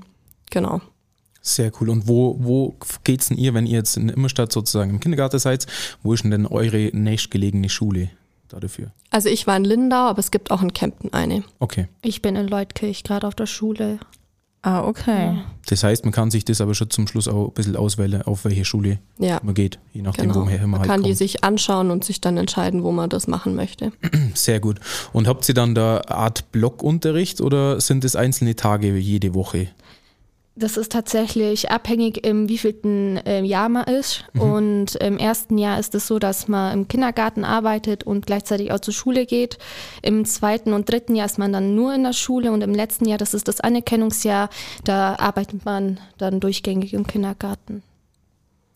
Genau. 0.50 0.82
Sehr 1.42 1.72
cool. 1.80 1.90
Und 1.90 2.08
wo, 2.08 2.38
wo 2.40 2.76
geht's 3.04 3.30
denn 3.30 3.38
ihr, 3.38 3.54
wenn 3.54 3.66
ihr 3.66 3.78
jetzt 3.80 3.98
in 3.98 4.10
Immerstadt 4.10 4.52
sozusagen 4.52 4.92
im 4.92 5.00
Kindergarten 5.00 5.40
seid? 5.40 5.66
Wo 6.04 6.14
ist 6.14 6.24
denn, 6.24 6.32
denn 6.32 6.46
eure 6.46 6.90
nächstgelegene 6.94 7.70
Schule 7.70 8.10
da 8.48 8.60
dafür? 8.60 8.92
Also 9.10 9.30
ich 9.30 9.48
war 9.48 9.58
in 9.58 9.66
Lindau, 9.66 10.08
aber 10.08 10.20
es 10.20 10.30
gibt 10.32 10.52
auch 10.52 10.62
in 10.62 10.74
Kempten 10.74 11.12
eine. 11.14 11.44
Okay. 11.60 11.88
Ich 12.04 12.22
bin 12.22 12.36
in 12.36 12.48
Leutkirch 12.48 13.04
gerade 13.04 13.28
auf 13.28 13.36
der 13.36 13.48
Schule. 13.48 14.00
Ah, 14.64 14.84
okay. 14.84 15.40
Das 15.66 15.84
heißt, 15.84 16.06
man 16.06 16.12
kann 16.12 16.30
sich 16.30 16.46
das 16.46 16.62
aber 16.62 16.76
schon 16.76 16.92
zum 16.92 17.08
Schluss 17.08 17.28
auch 17.28 17.48
ein 17.48 17.54
bisschen 17.54 17.76
auswählen, 17.76 18.22
auf 18.22 18.46
welche 18.46 18.64
Schule 18.64 19.00
Ja, 19.18 19.40
man 19.42 19.56
geht, 19.56 19.80
je 19.92 20.04
nachdem, 20.04 20.28
genau. 20.32 20.46
woher 20.46 20.60
man 20.62 20.70
Man 20.70 20.80
halt 20.82 20.90
kann 20.90 21.02
die 21.02 21.10
kommt. 21.10 21.18
sich 21.18 21.44
anschauen 21.44 21.90
und 21.90 22.04
sich 22.06 22.22
dann 22.22 22.38
entscheiden, 22.38 22.84
wo 22.84 22.92
man 22.92 23.10
das 23.10 23.26
machen 23.26 23.56
möchte. 23.56 23.92
Sehr 24.36 24.60
gut. 24.60 24.80
Und 25.14 25.28
habt 25.28 25.50
ihr 25.50 25.56
dann 25.56 25.74
da 25.74 25.98
eine 25.98 26.16
Art 26.16 26.52
Blockunterricht 26.52 27.42
oder 27.42 27.82
sind 27.82 28.06
es 28.06 28.16
einzelne 28.16 28.56
Tage 28.56 28.96
jede 28.98 29.34
Woche? 29.34 29.70
Das 30.62 30.78
ist 30.78 30.92
tatsächlich 30.92 31.72
abhängig, 31.72 32.24
im 32.24 32.48
wievielten 32.48 33.18
äh, 33.26 33.42
Jahr 33.42 33.68
man 33.68 33.86
ist. 33.86 34.26
Und 34.38 34.96
im 34.96 35.18
ersten 35.18 35.58
Jahr 35.58 35.80
ist 35.80 35.96
es 35.96 36.06
so, 36.06 36.20
dass 36.20 36.48
man 36.48 36.74
im 36.74 36.88
Kindergarten 36.88 37.44
arbeitet 37.44 38.04
und 38.04 38.28
gleichzeitig 38.28 38.72
auch 38.72 38.80
zur 38.80 38.94
Schule 38.94 39.26
geht. 39.26 39.58
Im 40.04 40.24
zweiten 40.26 40.74
und 40.74 40.90
dritten 40.90 41.16
Jahr 41.16 41.26
ist 41.26 41.40
man 41.40 41.52
dann 41.52 41.74
nur 41.74 41.96
in 41.96 42.04
der 42.04 42.14
Schule 42.14 42.52
und 42.52 42.62
im 42.62 42.76
letzten 42.76 43.06
Jahr, 43.06 43.18
das 43.18 43.34
ist 43.34 43.48
das 43.48 43.60
Anerkennungsjahr, 43.60 44.50
da 44.84 45.16
arbeitet 45.16 45.66
man 45.66 46.00
dann 46.20 46.40
durchgängig 46.40 46.94
im 46.94 47.08
Kindergarten. 47.08 47.82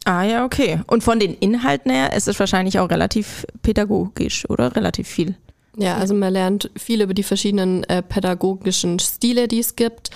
Ah 0.06 0.24
ja, 0.24 0.44
okay. 0.44 0.82
Und 0.88 1.04
von 1.04 1.20
den 1.20 1.36
Inhalten 1.36 1.92
her 1.92 2.13
ist 2.13 2.27
es 2.27 2.39
wahrscheinlich 2.39 2.80
auch 2.80 2.89
relativ 2.89 3.46
pädagogisch, 3.62 4.50
oder? 4.50 4.75
Relativ 4.75 5.08
viel. 5.08 5.36
Ja, 5.77 5.98
also 5.98 6.13
man 6.13 6.34
lernt 6.34 6.72
viel 6.77 7.01
über 7.01 7.13
die 7.13 7.24
verschiedenen 7.24 7.84
äh, 7.84 8.01
pädagogischen 8.01 8.98
Stile, 9.00 9.48
die 9.48 9.60
es 9.60 9.75
gibt, 9.75 10.10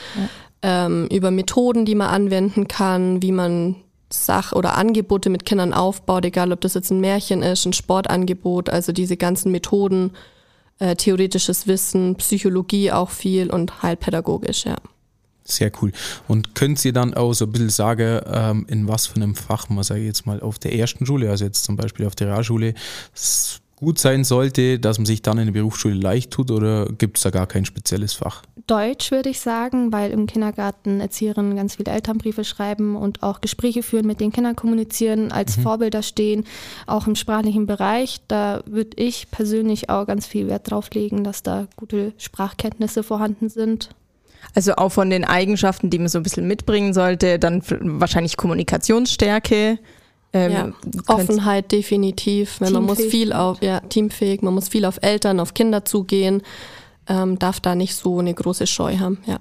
ähm, 0.62 1.08
über 1.12 1.32
Methoden, 1.32 1.86
die 1.86 1.96
man 1.96 2.10
anwenden 2.10 2.68
kann, 2.68 3.22
wie 3.22 3.32
man 3.32 3.76
Sach- 4.12 4.54
oder 4.54 4.76
Angebote 4.76 5.30
mit 5.30 5.46
Kindern 5.46 5.74
aufbaut, 5.74 6.26
egal 6.26 6.52
ob 6.52 6.62
das 6.62 6.74
jetzt 6.74 6.92
ein 6.92 7.00
Märchen 7.00 7.44
ist, 7.44 7.66
ein 7.66 7.74
Sportangebot, 7.74 8.70
also 8.70 8.92
diese 8.92 9.18
ganzen 9.18 9.52
Methoden, 9.52 10.12
äh, 10.80 10.96
theoretisches 10.96 11.68
Wissen, 11.68 12.16
Psychologie 12.16 12.92
auch 12.92 13.12
viel 13.12 13.52
und 13.52 13.84
halt 13.84 14.00
pädagogisch, 14.00 14.66
ja. 14.66 14.78
Sehr 15.44 15.72
cool. 15.82 15.92
Und 16.28 16.54
könnt 16.54 16.84
ihr 16.86 16.94
dann 16.94 17.16
auch 17.16 17.34
so 17.34 17.46
ein 17.46 17.52
bisschen 17.52 17.70
sagen, 17.70 18.22
ähm, 18.32 18.66
in 18.70 18.88
was 18.88 19.08
für 19.08 19.16
einem 19.16 19.36
Fach 19.36 19.68
man, 19.70 19.84
sage 19.84 20.02
ich 20.02 20.06
jetzt 20.06 20.28
mal, 20.28 20.42
auf 20.42 20.60
der 20.60 20.76
ersten 20.76 21.06
Schule, 21.06 21.30
also 21.30 21.46
jetzt 21.46 21.64
zum 21.64 21.76
Beispiel 21.76 22.06
auf 22.06 22.16
der 22.16 22.28
Realschule, 22.28 22.76
gut 23.80 24.00
sein 24.00 24.24
sollte, 24.24 24.80
dass 24.80 24.98
man 24.98 25.06
sich 25.06 25.22
dann 25.22 25.38
in 25.38 25.46
der 25.46 25.54
Berufsschule 25.54 25.96
leicht 25.96 26.32
tut 26.32 26.52
oder 26.52 26.86
gibt 26.86 27.18
es 27.18 27.24
da 27.24 27.30
gar 27.30 27.48
kein 27.48 27.66
spezielles 27.66 28.14
Fach? 28.14 28.44
Deutsch 28.68 29.12
würde 29.12 29.30
ich 29.30 29.40
sagen, 29.40 29.92
weil 29.92 30.12
im 30.12 30.28
Kindergarten 30.28 31.00
Erzieherinnen 31.00 31.56
ganz 31.56 31.78
viele 31.78 31.92
Elternbriefe 31.92 32.44
schreiben 32.44 32.96
und 32.96 33.24
auch 33.24 33.42
Gespräche 33.42 33.82
führen, 33.82 34.06
mit 34.06 34.20
den 34.20 34.32
Kindern 34.32 34.56
kommunizieren, 34.56 35.32
als 35.32 35.56
Vorbilder 35.56 36.04
stehen, 36.04 36.44
auch 36.86 37.08
im 37.08 37.16
sprachlichen 37.16 37.66
Bereich. 37.66 38.22
Da 38.28 38.62
würde 38.66 38.92
ich 38.98 39.32
persönlich 39.32 39.90
auch 39.90 40.06
ganz 40.06 40.28
viel 40.28 40.48
Wert 40.48 40.70
drauf 40.70 40.90
legen, 40.94 41.24
dass 41.24 41.42
da 41.42 41.68
gute 41.78 42.14
Sprachkenntnisse 42.18 43.02
vorhanden 43.02 43.50
sind. 43.50 43.90
Also 44.54 44.76
auch 44.76 44.90
von 44.90 45.10
den 45.10 45.26
Eigenschaften, 45.26 45.90
die 45.90 46.00
man 46.00 46.08
so 46.08 46.20
ein 46.20 46.24
bisschen 46.24 46.48
mitbringen 46.48 46.94
sollte, 46.94 47.40
dann 47.40 47.64
wahrscheinlich 47.68 48.38
Kommunikationsstärke. 48.38 49.80
Ähm, 50.32 50.52
ja. 50.52 50.72
Offenheit 51.08 51.72
definitiv. 51.72 52.62
Weil 52.62 52.72
man 52.72 52.84
muss 52.84 53.00
viel 53.04 53.34
auf, 53.34 53.62
ja, 53.62 53.80
teamfähig, 53.80 54.42
man 54.44 54.54
muss 54.54 54.68
viel 54.70 54.86
auf 54.86 55.00
Eltern, 55.02 55.40
auf 55.40 55.54
Kinder 55.56 55.86
zugehen, 55.86 56.44
ähm, 57.08 57.40
darf 57.40 57.60
da 57.60 57.74
nicht 57.76 57.96
so 57.96 58.20
eine 58.20 58.34
große 58.34 58.68
Scheu 58.68 58.98
haben, 58.98 59.18
ja. 59.26 59.40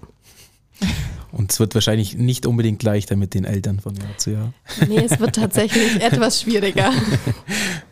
Und 1.30 1.52
es 1.52 1.60
wird 1.60 1.74
wahrscheinlich 1.74 2.16
nicht 2.16 2.46
unbedingt 2.46 2.82
leichter 2.82 3.14
mit 3.14 3.34
den 3.34 3.44
Eltern 3.44 3.80
von 3.80 3.94
Jahr 3.94 4.16
zu 4.16 4.30
Jahr. 4.30 4.54
Nee, 4.88 5.04
es 5.04 5.20
wird 5.20 5.34
tatsächlich 5.36 5.96
etwas 6.02 6.40
schwieriger. 6.40 6.90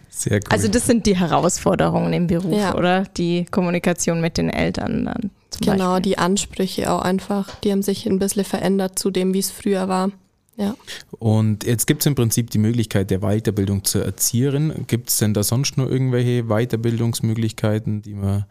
Sehr 0.08 0.36
cool. 0.38 0.48
Also 0.48 0.68
das 0.68 0.86
sind 0.86 1.04
die 1.04 1.16
Herausforderungen 1.18 2.14
im 2.14 2.26
Beruf, 2.28 2.58
Ja. 2.58 2.74
oder? 2.74 3.02
Die 3.18 3.44
Kommunikation 3.44 4.22
mit 4.22 4.38
den 4.38 4.48
Eltern 4.48 5.04
dann 5.04 5.30
zum 5.50 5.66
Genau, 5.66 5.90
Beispiel. 5.92 6.02
die 6.12 6.18
Ansprüche 6.18 6.90
auch 6.90 7.02
einfach, 7.02 7.54
die 7.60 7.72
haben 7.72 7.82
sich 7.82 8.06
ein 8.06 8.18
bisschen 8.18 8.44
verändert 8.44 8.98
zu 8.98 9.10
dem, 9.10 9.34
wie 9.34 9.40
es 9.40 9.50
früher 9.50 9.86
war. 9.86 10.10
Ja. 10.56 10.74
Und 11.18 11.64
jetzt 11.64 11.86
gibt 11.86 12.02
es 12.02 12.06
im 12.06 12.14
Prinzip 12.14 12.50
die 12.50 12.58
Möglichkeit 12.58 13.10
der 13.10 13.20
Weiterbildung 13.20 13.84
zur 13.84 14.04
Erzieherin. 14.04 14.86
Gibt 14.86 15.10
es 15.10 15.18
denn 15.18 15.34
da 15.34 15.42
sonst 15.42 15.76
noch 15.76 15.86
irgendwelche 15.86 16.44
Weiterbildungsmöglichkeiten, 16.44 18.02
die 18.02 18.14
man, 18.14 18.46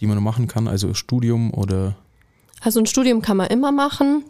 die 0.00 0.06
man 0.06 0.22
machen 0.22 0.48
kann? 0.48 0.66
Also 0.66 0.94
Studium 0.94 1.54
oder 1.54 1.96
Also 2.60 2.80
ein 2.80 2.86
Studium 2.86 3.22
kann 3.22 3.36
man 3.36 3.46
immer 3.48 3.70
machen. 3.70 4.24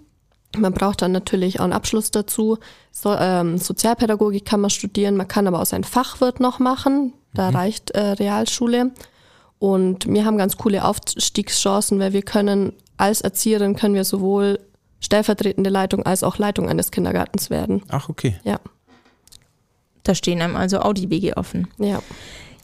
Man 0.57 0.75
braucht 0.75 1.01
dann 1.01 1.13
natürlich 1.13 1.61
auch 1.61 1.65
einen 1.65 1.73
Abschluss 1.73 2.11
dazu. 2.11 2.59
So, 2.91 3.15
ähm, 3.15 3.57
Sozialpädagogik 3.57 4.45
kann 4.45 4.61
man 4.61 4.71
studieren, 4.71 5.17
man 5.17 5.29
kann 5.29 5.47
aber 5.47 5.61
auch 5.61 5.67
sein 5.67 5.85
Fachwirt 5.85 6.41
noch 6.41 6.59
machen. 6.59 7.15
Da 7.33 7.51
reicht 7.51 7.93
äh, 7.93 8.01
Realschule. 8.01 8.91
Und 9.61 10.07
wir 10.13 10.25
haben 10.25 10.39
ganz 10.39 10.57
coole 10.57 10.85
Aufstiegschancen, 10.85 12.01
weil 12.01 12.13
wir 12.13 12.23
können 12.23 12.73
als 12.97 13.21
Erzieherin 13.21 13.77
können 13.77 13.95
wir 13.95 14.05
sowohl 14.05 14.59
stellvertretende 15.01 15.71
Leitung 15.71 16.05
als 16.05 16.23
auch 16.23 16.39
Leitung 16.39 16.69
eines 16.69 16.91
Kindergartens 16.91 17.51
werden. 17.51 17.83
Ach, 17.89 18.09
okay. 18.09 18.37
Ja, 18.45 18.61
Da 20.03 20.15
stehen 20.15 20.41
einem 20.43 20.57
also 20.57 20.81
auch 20.81 20.93
die 20.93 21.11
Wege 21.11 21.37
offen. 21.37 21.69
ja. 21.79 22.01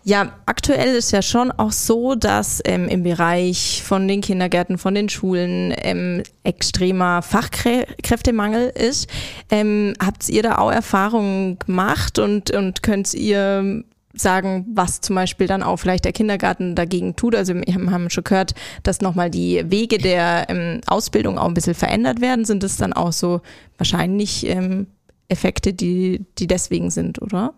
Ja, 0.08 0.34
aktuell 0.46 0.94
ist 0.94 1.10
ja 1.10 1.20
schon 1.20 1.50
auch 1.50 1.72
so, 1.72 2.14
dass 2.14 2.62
ähm, 2.64 2.86
im 2.86 3.02
Bereich 3.02 3.82
von 3.84 4.06
den 4.06 4.20
Kindergärten, 4.20 4.78
von 4.78 4.94
den 4.94 5.08
Schulen 5.08 5.74
ähm, 5.78 6.22
extremer 6.44 7.22
Fachkräftemangel 7.22 8.68
ist. 8.68 9.10
Ähm, 9.50 9.94
habt 9.98 10.28
ihr 10.28 10.44
da 10.44 10.58
auch 10.58 10.70
Erfahrungen 10.70 11.58
gemacht 11.58 12.20
und, 12.20 12.52
und 12.52 12.84
könnt 12.84 13.14
ihr 13.14 13.82
sagen, 14.16 14.66
was 14.74 15.00
zum 15.00 15.16
Beispiel 15.16 15.46
dann 15.46 15.62
auch 15.62 15.76
vielleicht 15.76 16.04
der 16.04 16.12
Kindergarten 16.12 16.74
dagegen 16.74 17.16
tut? 17.16 17.34
Also 17.34 17.54
wir 17.54 17.74
haben- 17.74 18.10
schon 18.10 18.24
gehört, 18.24 18.54
dass 18.82 19.00
nochmal 19.00 19.30
die 19.30 19.62
Wege 19.70 19.98
der 19.98 20.46
ähm, 20.48 20.80
Ausbildung 20.86 21.38
auch 21.38 21.46
ein 21.46 21.54
bisschen 21.54 21.74
verändert 21.74 22.20
werden. 22.20 22.44
Sind 22.44 22.64
es 22.64 22.76
dann 22.76 22.92
auch 22.92 23.12
so 23.12 23.40
wahrscheinlich 23.78 24.46
ähm, 24.46 24.86
Effekte, 25.28 25.72
die, 25.72 26.24
die 26.38 26.46
deswegen 26.46 26.90
sind, 26.90 27.20
oder? 27.20 27.54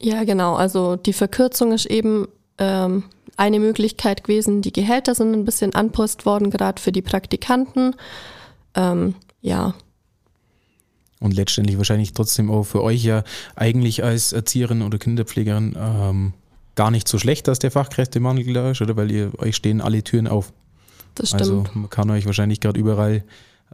Ja, 0.00 0.24
genau. 0.24 0.54
Also 0.54 0.96
die 0.96 1.12
Verkürzung 1.12 1.72
ist 1.72 1.86
eben 1.86 2.28
ähm, 2.58 3.04
eine 3.36 3.60
Möglichkeit 3.60 4.24
gewesen. 4.24 4.62
Die 4.62 4.72
Gehälter 4.72 5.14
sind 5.14 5.32
ein 5.32 5.44
bisschen 5.44 5.74
anpasst 5.74 6.26
worden, 6.26 6.50
gerade 6.50 6.80
für 6.80 6.92
die 6.92 7.02
Praktikanten. 7.02 7.94
Ähm, 8.74 9.14
ja, 9.40 9.74
Und 11.20 11.34
letztendlich 11.34 11.78
wahrscheinlich 11.78 12.12
trotzdem 12.12 12.50
auch 12.50 12.64
für 12.64 12.82
euch 12.82 13.02
ja 13.02 13.24
eigentlich 13.56 14.04
als 14.04 14.32
Erzieherin 14.32 14.82
oder 14.82 14.98
Kinderpflegerin 14.98 15.76
ähm, 15.76 16.32
gar 16.76 16.90
nicht 16.92 17.08
so 17.08 17.18
schlecht, 17.18 17.48
dass 17.48 17.58
der 17.58 17.72
Fachkräftemangel 17.72 18.52
da 18.52 18.70
ist, 18.70 18.80
oder? 18.80 18.96
Weil 18.96 19.10
ihr 19.10 19.32
euch 19.38 19.56
stehen 19.56 19.80
alle 19.80 20.04
Türen 20.04 20.28
auf. 20.28 20.52
das 21.16 21.30
stimmt. 21.30 21.42
Also 21.42 21.64
man 21.74 21.90
kann 21.90 22.08
euch 22.10 22.24
wahrscheinlich 22.26 22.60
gerade 22.60 22.78
überall 22.78 23.24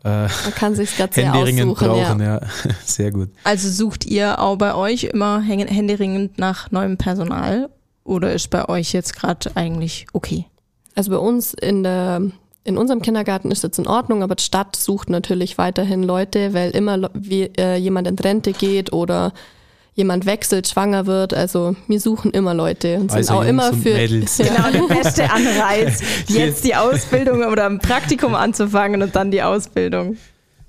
äh, 0.03 0.23
Man 0.23 0.55
kann 0.57 0.75
sich 0.75 0.97
gerade 0.97 1.15
sehr 1.15 1.35
aussuchen. 1.35 1.75
brauchen. 1.75 2.21
Ja. 2.21 2.41
Ja. 2.41 2.41
Sehr 2.85 3.11
gut. 3.13 3.31
Also 3.45 3.71
sucht 3.71 4.05
ihr 4.07 4.41
auch 4.41 4.57
bei 4.57 4.75
euch 4.75 5.05
immer 5.05 5.41
händeringend 5.41 6.39
nach 6.39 6.71
neuem 6.71 6.97
Personal 6.97 7.69
oder 8.03 8.33
ist 8.33 8.51
bei 8.51 8.69
euch 8.69 8.93
jetzt 8.93 9.15
gerade 9.15 9.51
eigentlich 9.55 10.07
okay? 10.13 10.47
Also 10.95 11.11
bei 11.11 11.19
uns 11.19 11.55
in 11.55 11.83
der 11.83 12.23
in 12.65 12.79
unserem 12.79 13.03
Kindergarten 13.03 13.51
ist 13.51 13.63
jetzt 13.63 13.79
in 13.79 13.87
Ordnung, 13.87 14.23
aber 14.23 14.35
die 14.35 14.43
Stadt 14.43 14.75
sucht 14.75 15.11
natürlich 15.11 15.59
weiterhin 15.59 16.03
Leute, 16.03 16.55
weil 16.55 16.71
immer 16.71 17.11
wie, 17.13 17.51
äh, 17.59 17.77
jemand 17.77 18.09
in 18.09 18.19
Rente 18.19 18.53
geht 18.53 18.93
oder 18.93 19.33
jemand 19.95 20.27
wechselt, 20.27 20.67
schwanger 20.67 21.07
wird. 21.07 21.35
Also 21.35 21.77
wir 21.87 22.01
suchen 22.01 22.31
immer 22.33 22.55
Leute 22.55 22.97
und 22.97 23.11
sind 23.11 23.19
Also 23.19 23.35
auch 23.35 23.45
Jungs 23.45 23.51
immer 23.51 23.73
für 23.75 23.95
Mädels. 23.95 24.39
Genau, 24.39 24.71
der 24.89 24.95
beste 24.95 25.31
Anreiz, 25.31 26.03
jetzt 26.29 26.65
die 26.65 26.75
Ausbildung 26.75 27.43
oder 27.45 27.67
ein 27.67 27.79
Praktikum 27.79 28.35
anzufangen 28.35 29.03
und 29.03 29.15
dann 29.15 29.31
die 29.31 29.43
Ausbildung. 29.43 30.17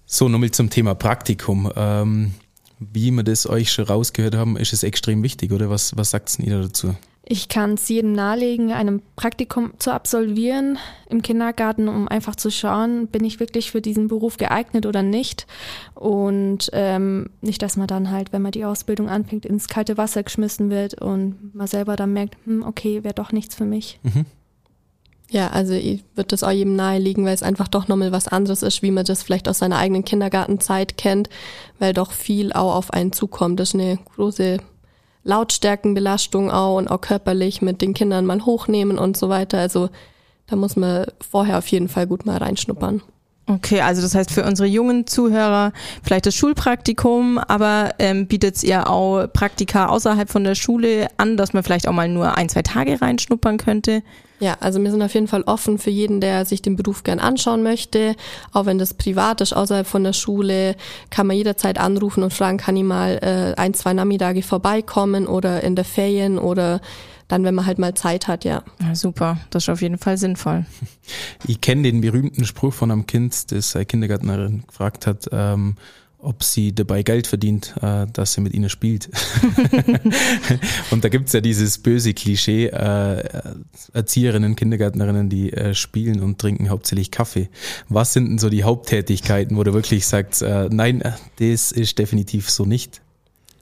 So, 0.06 0.30
nochmal 0.30 0.52
zum 0.52 0.70
Thema 0.70 0.96
Praktikum. 0.96 1.72
Ähm, 1.75 2.34
wie 2.80 3.10
wir 3.12 3.24
das 3.24 3.48
euch 3.48 3.72
schon 3.72 3.86
rausgehört 3.86 4.36
haben, 4.36 4.58
ist 4.58 4.74
es 4.74 4.84
extrem 4.84 5.24
wichtig, 5.24 5.52
oder? 5.54 5.70
Was, 5.70 5.96
was 5.98 6.12
sagt 6.12 6.38
ihr 6.40 6.62
dazu? 6.62 6.94
Ich 7.27 7.50
kann 7.50 7.74
es 7.74 7.89
jedem 7.89 8.13
nahelegen, 8.13 8.72
einem 8.72 9.01
Praktikum 9.15 9.74
zu 9.79 9.91
absolvieren 9.91 10.77
im 11.10 11.24
Kindergarten, 11.24 11.88
um 11.88 12.08
einfach 12.08 12.36
zu 12.36 12.51
schauen, 12.51 13.08
bin 13.08 13.24
ich 13.24 13.39
wirklich 13.39 13.72
für 13.72 13.82
diesen 13.82 14.08
Beruf 14.08 14.38
geeignet 14.38 14.86
oder 14.86 15.01
nicht. 15.01 15.48
Und 15.96 16.70
ähm, 16.74 17.32
nicht, 17.41 17.63
dass 17.63 17.77
man 17.77 17.88
dann 17.88 18.12
halt, 18.12 18.32
wenn 18.32 18.44
man 18.44 18.51
die 18.51 18.63
Ausbildung 18.63 19.10
anfängt, 19.10 19.46
ins 19.46 19.67
kalte 19.67 19.98
Wasser 19.98 20.22
geschmissen 20.22 20.70
wird 20.70 21.01
und 21.01 21.55
man 21.55 21.65
selber 21.65 21.96
dann 21.96 22.13
merkt, 22.13 22.38
hm, 22.46 22.62
okay, 22.62 23.03
wäre 23.03 23.15
doch 23.15 23.32
nichts 23.32 23.55
für 23.55 23.65
mich. 23.65 24.00
Ja, 25.32 25.48
also 25.48 25.74
ich 25.74 26.03
würde 26.13 26.27
das 26.27 26.44
auch 26.44 26.51
jedem 26.51 26.75
naheliegen, 26.75 27.25
weil 27.25 27.34
es 27.34 27.41
einfach 27.41 27.67
doch 27.67 27.88
nochmal 27.88 28.12
was 28.12 28.27
anderes 28.27 28.62
ist, 28.62 28.84
wie 28.84 28.91
man 28.91 29.05
das 29.05 29.24
vielleicht 29.24 29.50
aus 29.50 29.58
seiner 29.58 29.77
eigenen 29.77 30.05
Kindergartenzeit 30.05 30.98
kennt, 30.98 31.29
weil 31.79 31.94
doch 31.94 32.12
viel 32.12 32.53
auch 32.53 32.75
auf 32.75 32.94
einen 32.94 33.12
zukommt. 33.12 33.60
Das 33.60 33.70
ist 33.70 33.74
eine 33.74 33.98
große 34.15 34.60
Lautstärkenbelastung 35.25 36.51
auch 36.51 36.77
und 36.77 36.88
auch 36.88 37.01
körperlich 37.01 37.62
mit 37.62 37.82
den 37.82 37.94
Kindern 37.94 38.25
mal 38.25 38.46
hochnehmen 38.46 38.98
und 38.98 39.17
so 39.17 39.27
weiter. 39.27 39.58
Also 39.60 39.89
da 40.48 40.55
muss 40.55 40.75
man 40.75 41.08
vorher 41.20 41.58
auf 41.58 41.67
jeden 41.67 41.89
Fall 41.89 42.08
gut 42.08 42.25
mal 42.25 42.38
reinschnuppern. 42.38 43.01
Okay, 43.48 43.82
also 43.82 44.02
das 44.02 44.16
heißt 44.16 44.32
für 44.32 44.44
unsere 44.44 44.68
jungen 44.68 45.06
Zuhörer 45.06 45.72
vielleicht 46.02 46.25
das 46.25 46.34
Schulpraktikum, 46.34 47.38
aber 47.38 47.94
ähm, 48.00 48.25
bietet 48.25 48.64
ihr 48.64 48.90
auch 48.90 49.28
Praktika 49.32 49.88
außerhalb 49.88 50.30
von 50.30 50.44
der 50.44 50.56
Schule 50.56 51.10
an, 51.18 51.38
dass 51.38 51.54
man 51.54 51.62
vielleicht 51.62 51.88
auch 51.88 51.94
mal 51.94 52.10
nur 52.10 52.38
ein, 52.38 52.50
zwei 52.50 52.64
Tage 52.64 53.00
reinschnuppern 53.00 53.58
könnte? 53.58 54.02
Ja, 54.40 54.58
also 54.60 54.82
wir 54.82 54.90
sind 54.92 55.02
auf 55.02 55.14
jeden 55.14 55.28
Fall 55.28 55.44
offen 55.44 55.78
für 55.78 55.92
jeden, 55.92 56.22
der 56.22 56.46
sich 56.46 56.62
den 56.62 56.75
Beruf 56.75 57.04
gern 57.04 57.20
anschauen 57.20 57.62
möchte. 57.62 58.16
Auch 58.52 58.66
wenn 58.66 58.80
das 58.80 58.96
privat 58.96 59.42
ist, 59.42 59.54
außerhalb 59.54 59.88
von 59.88 60.04
der 60.04 60.14
Schule, 60.14 60.75
kann 61.10 61.28
man 61.28 61.38
jederzeit 61.38 61.80
anrufen 61.80 62.24
und 62.24 62.34
fragen, 62.34 62.58
kann 62.58 62.75
ich 62.75 62.84
mal 62.84 63.20
äh, 63.22 63.60
ein, 63.60 63.74
zwei 63.75 63.94
Nachmittage 63.94 64.42
vorbeikommen 64.42 65.28
oder 65.28 65.64
in 65.64 65.75
der 65.75 65.86
Ferien 65.86 66.38
oder 66.38 66.82
dann, 67.27 67.44
wenn 67.44 67.55
man 67.55 67.65
halt 67.65 67.79
mal 67.79 67.94
Zeit 67.96 68.27
hat, 68.27 68.46
ja. 68.46 68.63
ja 68.82 68.96
super, 68.96 69.39
das 69.50 69.63
ist 69.63 69.70
auf 69.70 69.82
jeden 69.82 69.98
Fall 69.98 70.17
sinnvoll. 70.17 70.65
Ich 71.48 71.62
kenne 71.62 71.84
den 71.84 72.01
berühmten 72.01 72.46
Spruch 72.46 72.74
von 72.74 72.89
einem 72.89 73.05
Kind, 73.05 73.51
das 73.51 73.72
seine 73.72 73.86
Kindergärtnerin 73.86 74.63
gefragt 74.67 75.05
hat, 75.05 75.29
ähm, 75.32 75.75
ob 76.25 76.44
sie 76.44 76.74
dabei 76.74 77.03
Geld 77.03 77.27
verdient, 77.27 77.75
äh, 77.82 78.08
dass 78.12 78.34
sie 78.34 78.41
mit 78.41 78.53
ihnen 78.53 78.70
spielt. 78.70 79.10
und 80.91 81.03
da 81.03 81.10
gibt's 81.10 81.34
ja 81.34 81.41
dieses 81.41 81.77
böse 81.77 82.13
Klischee, 82.13 82.67
äh, 82.67 83.24
Erzieherinnen, 83.94 84.55
Kindergärtnerinnen, 84.55 85.29
die 85.29 85.53
äh, 85.53 85.75
spielen 85.75 86.22
und 86.22 86.39
trinken 86.39 86.70
hauptsächlich 86.70 87.12
Kaffee. 87.12 87.50
Was 87.89 88.13
sind 88.13 88.27
denn 88.27 88.39
so 88.39 88.50
die 88.50 88.63
Haupttätigkeiten, 88.63 89.55
wo 89.55 89.63
du 89.63 89.74
wirklich 89.74 90.08
sagst, 90.08 90.41
äh, 90.41 90.67
nein, 90.72 91.03
das 91.38 91.72
ist 91.72 92.00
definitiv 92.00 92.50
so 92.50 92.65
nicht? 92.65 93.01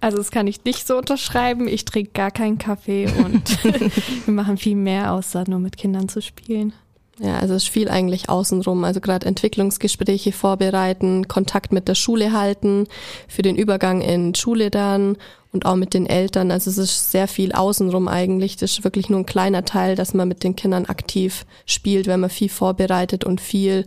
Also 0.03 0.17
das 0.17 0.31
kann 0.31 0.47
ich 0.47 0.65
nicht 0.65 0.85
so 0.85 0.97
unterschreiben. 0.97 1.65
Ich 1.65 1.85
trinke 1.85 2.11
gar 2.11 2.29
keinen 2.29 2.57
Kaffee 2.57 3.07
und 3.07 3.63
wir 4.25 4.33
machen 4.33 4.57
viel 4.57 4.75
mehr, 4.75 5.13
außer 5.13 5.45
nur 5.47 5.59
mit 5.59 5.77
Kindern 5.77 6.09
zu 6.09 6.21
spielen. 6.21 6.73
Ja, 7.19 7.37
also 7.37 7.53
es 7.53 7.63
ist 7.63 7.69
viel 7.69 7.87
eigentlich 7.87 8.27
außenrum. 8.27 8.83
Also 8.83 8.99
gerade 8.99 9.25
Entwicklungsgespräche 9.27 10.33
vorbereiten, 10.33 11.29
Kontakt 11.29 11.71
mit 11.71 11.87
der 11.87 11.95
Schule 11.95 12.33
halten, 12.33 12.87
für 13.29 13.43
den 13.43 13.55
Übergang 13.55 14.01
in 14.01 14.35
Schule 14.35 14.71
dann 14.71 15.15
und 15.53 15.65
auch 15.65 15.75
mit 15.75 15.93
den 15.93 16.05
Eltern. 16.05 16.51
Also 16.51 16.69
es 16.69 16.77
ist 16.77 17.11
sehr 17.11 17.29
viel 17.29 17.53
außenrum 17.53 18.09
eigentlich. 18.09 18.57
Das 18.57 18.71
ist 18.71 18.83
wirklich 18.83 19.09
nur 19.09 19.19
ein 19.19 19.25
kleiner 19.25 19.63
Teil, 19.63 19.95
dass 19.95 20.13
man 20.13 20.27
mit 20.27 20.43
den 20.43 20.57
Kindern 20.57 20.85
aktiv 20.85 21.45
spielt, 21.65 22.07
wenn 22.07 22.19
man 22.19 22.29
viel 22.29 22.49
vorbereitet 22.49 23.23
und 23.23 23.39
viel 23.39 23.85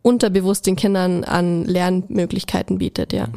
unterbewusst 0.00 0.66
den 0.66 0.76
Kindern 0.76 1.24
an 1.24 1.66
Lernmöglichkeiten 1.66 2.78
bietet, 2.78 3.12
ja. 3.12 3.28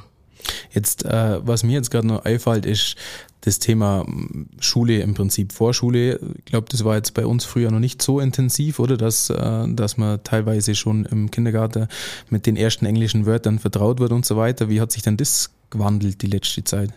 Jetzt, 0.71 1.05
äh, 1.05 1.45
was 1.45 1.63
mir 1.63 1.73
jetzt 1.73 1.91
gerade 1.91 2.07
noch 2.07 2.25
einfällt, 2.25 2.65
ist 2.65 2.95
das 3.41 3.59
Thema 3.59 4.05
Schule 4.59 4.99
im 4.99 5.13
Prinzip 5.13 5.53
Vorschule. 5.53 6.19
Ich 6.39 6.45
glaube, 6.45 6.67
das 6.69 6.83
war 6.83 6.95
jetzt 6.95 7.13
bei 7.13 7.25
uns 7.25 7.45
früher 7.45 7.71
noch 7.71 7.79
nicht 7.79 8.01
so 8.01 8.19
intensiv, 8.19 8.79
oder? 8.79 8.97
Dass, 8.97 9.29
äh, 9.29 9.67
dass 9.69 9.97
man 9.97 10.23
teilweise 10.23 10.75
schon 10.75 11.05
im 11.05 11.31
Kindergarten 11.31 11.87
mit 12.29 12.45
den 12.45 12.57
ersten 12.57 12.85
englischen 12.85 13.25
Wörtern 13.25 13.59
vertraut 13.59 13.99
wird 13.99 14.11
und 14.11 14.25
so 14.25 14.35
weiter. 14.35 14.69
Wie 14.69 14.81
hat 14.81 14.91
sich 14.91 15.03
denn 15.03 15.17
das 15.17 15.51
gewandelt 15.69 16.21
die 16.21 16.27
letzte 16.27 16.63
Zeit? 16.63 16.91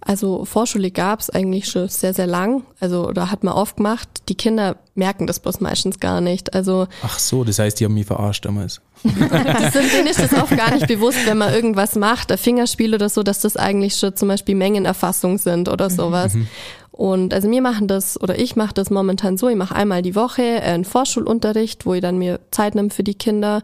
Also 0.00 0.44
Vorschule 0.44 0.90
gab 0.90 1.20
es 1.20 1.30
eigentlich 1.30 1.68
schon 1.68 1.88
sehr, 1.88 2.14
sehr 2.14 2.26
lang. 2.26 2.64
Also 2.80 3.12
da 3.12 3.30
hat 3.30 3.44
man 3.44 3.54
oft 3.54 3.76
gemacht. 3.76 4.08
Die 4.28 4.34
Kinder 4.34 4.76
merken 4.94 5.26
das 5.26 5.40
bloß 5.40 5.60
meistens 5.60 6.00
gar 6.00 6.20
nicht. 6.20 6.54
Also 6.54 6.86
Ach 7.02 7.18
so, 7.18 7.44
das 7.44 7.58
heißt, 7.58 7.80
die 7.80 7.84
haben 7.84 7.94
mich 7.94 8.06
verarscht 8.06 8.44
damals. 8.44 8.80
das 9.02 9.72
sind, 9.72 9.92
denen 9.92 10.06
ist 10.06 10.20
das 10.20 10.32
oft 10.32 10.56
gar 10.56 10.72
nicht 10.72 10.86
bewusst, 10.86 11.18
wenn 11.26 11.38
man 11.38 11.52
irgendwas 11.52 11.96
macht, 11.96 12.32
ein 12.32 12.38
Fingerspiel 12.38 12.94
oder 12.94 13.08
so, 13.08 13.22
dass 13.22 13.40
das 13.40 13.56
eigentlich 13.56 13.96
schon 13.96 14.16
zum 14.16 14.28
Beispiel 14.28 14.54
Mengenerfassung 14.54 15.38
sind 15.38 15.68
oder 15.68 15.90
sowas. 15.90 16.34
Mhm. 16.34 16.48
Und 16.92 17.34
also 17.34 17.50
wir 17.50 17.60
machen 17.60 17.88
das 17.88 18.18
oder 18.18 18.38
ich 18.38 18.56
mache 18.56 18.72
das 18.72 18.88
momentan 18.88 19.36
so, 19.36 19.48
ich 19.48 19.56
mache 19.56 19.74
einmal 19.74 20.00
die 20.00 20.14
Woche 20.14 20.42
einen 20.42 20.86
Vorschulunterricht, 20.86 21.84
wo 21.84 21.92
ich 21.92 22.00
dann 22.00 22.16
mir 22.16 22.40
Zeit 22.50 22.74
nehme 22.74 22.88
für 22.88 23.02
die 23.02 23.14
Kinder. 23.14 23.62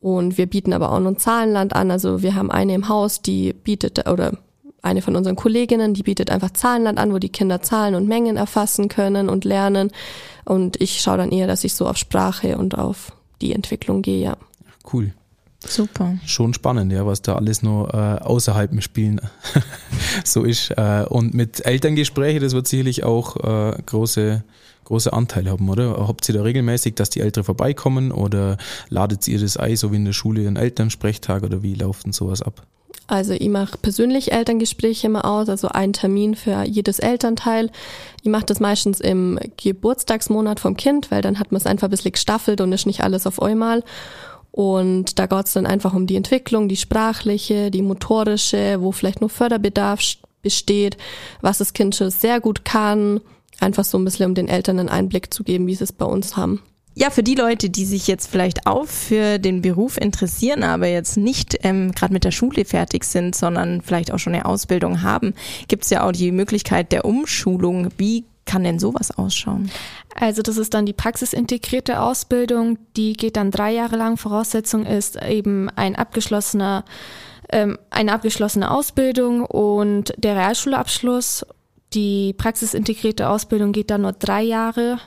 Und 0.00 0.36
wir 0.36 0.46
bieten 0.46 0.72
aber 0.72 0.90
auch 0.90 0.98
noch 0.98 1.12
ein 1.12 1.18
Zahlenland 1.18 1.74
an. 1.74 1.90
Also 1.90 2.22
wir 2.22 2.34
haben 2.34 2.50
eine 2.50 2.74
im 2.74 2.88
Haus, 2.88 3.22
die 3.22 3.52
bietet 3.52 4.08
oder 4.08 4.32
eine 4.86 5.02
von 5.02 5.16
unseren 5.16 5.36
Kolleginnen, 5.36 5.94
die 5.94 6.02
bietet 6.02 6.30
einfach 6.30 6.50
Zahlenland 6.52 6.98
an, 6.98 7.12
wo 7.12 7.18
die 7.18 7.28
Kinder 7.28 7.60
Zahlen 7.62 7.94
und 7.94 8.08
Mengen 8.08 8.36
erfassen 8.36 8.88
können 8.88 9.28
und 9.28 9.44
lernen. 9.44 9.90
Und 10.44 10.80
ich 10.80 11.00
schaue 11.00 11.18
dann 11.18 11.32
eher, 11.32 11.46
dass 11.46 11.64
ich 11.64 11.74
so 11.74 11.86
auf 11.86 11.96
Sprache 11.96 12.56
und 12.56 12.78
auf 12.78 13.12
die 13.40 13.52
Entwicklung 13.52 14.02
gehe, 14.02 14.22
ja. 14.22 14.36
Cool. 14.92 15.12
Super. 15.64 16.16
Schon 16.24 16.54
spannend, 16.54 16.92
ja, 16.92 17.06
was 17.06 17.22
da 17.22 17.34
alles 17.34 17.62
noch 17.62 17.88
äh, 17.92 18.18
außerhalb 18.22 18.72
im 18.72 18.80
Spielen 18.80 19.20
so 20.24 20.44
ist. 20.44 20.70
Äh, 20.70 21.04
und 21.08 21.34
mit 21.34 21.64
Elterngespräche, 21.64 22.40
das 22.40 22.52
wird 22.52 22.68
sicherlich 22.68 23.04
auch 23.04 23.36
äh, 23.36 23.76
große, 23.84 24.44
große 24.84 25.12
Anteile 25.12 25.50
haben, 25.50 25.68
oder? 25.68 26.06
Habt 26.06 26.28
ihr 26.28 26.34
da 26.34 26.42
regelmäßig, 26.42 26.94
dass 26.94 27.10
die 27.10 27.20
Eltern 27.20 27.44
vorbeikommen 27.44 28.12
oder 28.12 28.58
ladet 28.88 29.26
ihr 29.26 29.40
das 29.40 29.56
ein, 29.56 29.76
so 29.76 29.92
wie 29.92 29.96
in 29.96 30.04
der 30.04 30.12
Schule, 30.12 30.46
einen 30.46 30.56
Elternsprechtag 30.56 31.42
oder 31.42 31.62
wie 31.62 31.74
läuft 31.74 32.04
denn 32.04 32.12
sowas 32.12 32.42
ab? 32.42 32.64
Also 33.06 33.34
ich 33.34 33.48
mache 33.48 33.78
persönlich 33.78 34.32
Elterngespräche 34.32 35.06
immer 35.06 35.24
aus, 35.24 35.48
also 35.48 35.68
einen 35.68 35.92
Termin 35.92 36.34
für 36.34 36.64
jedes 36.64 36.98
Elternteil. 36.98 37.70
Ich 38.22 38.28
mache 38.28 38.46
das 38.46 38.58
meistens 38.58 39.00
im 39.00 39.38
Geburtstagsmonat 39.56 40.58
vom 40.58 40.76
Kind, 40.76 41.10
weil 41.10 41.22
dann 41.22 41.38
hat 41.38 41.52
man 41.52 41.60
es 41.60 41.66
einfach 41.66 41.86
ein 41.86 41.90
bisschen 41.90 42.12
gestaffelt 42.12 42.60
und 42.60 42.72
ist 42.72 42.86
nicht 42.86 43.04
alles 43.04 43.26
auf 43.26 43.40
einmal. 43.40 43.84
Und 44.50 45.18
da 45.18 45.26
geht 45.26 45.46
es 45.46 45.52
dann 45.52 45.66
einfach 45.66 45.94
um 45.94 46.06
die 46.06 46.16
Entwicklung, 46.16 46.68
die 46.68 46.76
sprachliche, 46.76 47.70
die 47.70 47.82
motorische, 47.82 48.80
wo 48.80 48.90
vielleicht 48.90 49.20
noch 49.20 49.30
Förderbedarf 49.30 50.00
besteht, 50.42 50.96
was 51.42 51.58
das 51.58 51.74
Kind 51.74 51.94
schon 51.94 52.10
sehr 52.10 52.40
gut 52.40 52.64
kann. 52.64 53.20
Einfach 53.60 53.84
so 53.84 53.98
ein 53.98 54.04
bisschen 54.04 54.26
um 54.26 54.34
den 54.34 54.48
Eltern 54.48 54.78
einen 54.78 54.88
Einblick 54.88 55.32
zu 55.32 55.44
geben, 55.44 55.66
wie 55.66 55.74
sie 55.74 55.84
es 55.84 55.92
bei 55.92 56.06
uns 56.06 56.36
haben. 56.36 56.62
Ja, 56.98 57.10
für 57.10 57.22
die 57.22 57.34
Leute, 57.34 57.68
die 57.68 57.84
sich 57.84 58.06
jetzt 58.06 58.26
vielleicht 58.26 58.66
auch 58.66 58.86
für 58.86 59.38
den 59.38 59.60
Beruf 59.60 59.98
interessieren, 59.98 60.62
aber 60.62 60.86
jetzt 60.86 61.18
nicht 61.18 61.58
ähm, 61.62 61.92
gerade 61.92 62.14
mit 62.14 62.24
der 62.24 62.30
Schule 62.30 62.64
fertig 62.64 63.04
sind, 63.04 63.36
sondern 63.36 63.82
vielleicht 63.82 64.10
auch 64.12 64.18
schon 64.18 64.34
eine 64.34 64.46
Ausbildung 64.46 65.02
haben, 65.02 65.34
gibt 65.68 65.84
es 65.84 65.90
ja 65.90 66.06
auch 66.06 66.12
die 66.12 66.32
Möglichkeit 66.32 66.92
der 66.92 67.04
Umschulung. 67.04 67.90
Wie 67.98 68.24
kann 68.46 68.64
denn 68.64 68.78
sowas 68.78 69.10
ausschauen? 69.10 69.70
Also 70.14 70.40
das 70.40 70.56
ist 70.56 70.72
dann 70.72 70.86
die 70.86 70.94
praxisintegrierte 70.94 72.00
Ausbildung, 72.00 72.78
die 72.96 73.12
geht 73.12 73.36
dann 73.36 73.50
drei 73.50 73.72
Jahre 73.72 73.96
lang. 73.96 74.16
Voraussetzung 74.16 74.86
ist 74.86 75.22
eben 75.22 75.68
ein 75.76 75.96
abgeschlossener 75.96 76.86
ähm, 77.50 77.78
eine 77.90 78.14
abgeschlossene 78.14 78.70
Ausbildung 78.70 79.44
und 79.44 80.14
der 80.16 80.34
Realschulabschluss. 80.34 81.44
Die 81.92 82.32
praxisintegrierte 82.32 83.28
Ausbildung 83.28 83.72
geht 83.72 83.90
dann 83.90 84.00
nur 84.00 84.12
drei 84.12 84.42
Jahre 84.42 84.98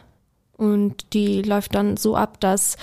und 0.60 1.14
die 1.14 1.42
läuft 1.42 1.76
dann 1.76 1.98
so 1.98 2.16
ab, 2.16 2.40
dass 2.40 2.78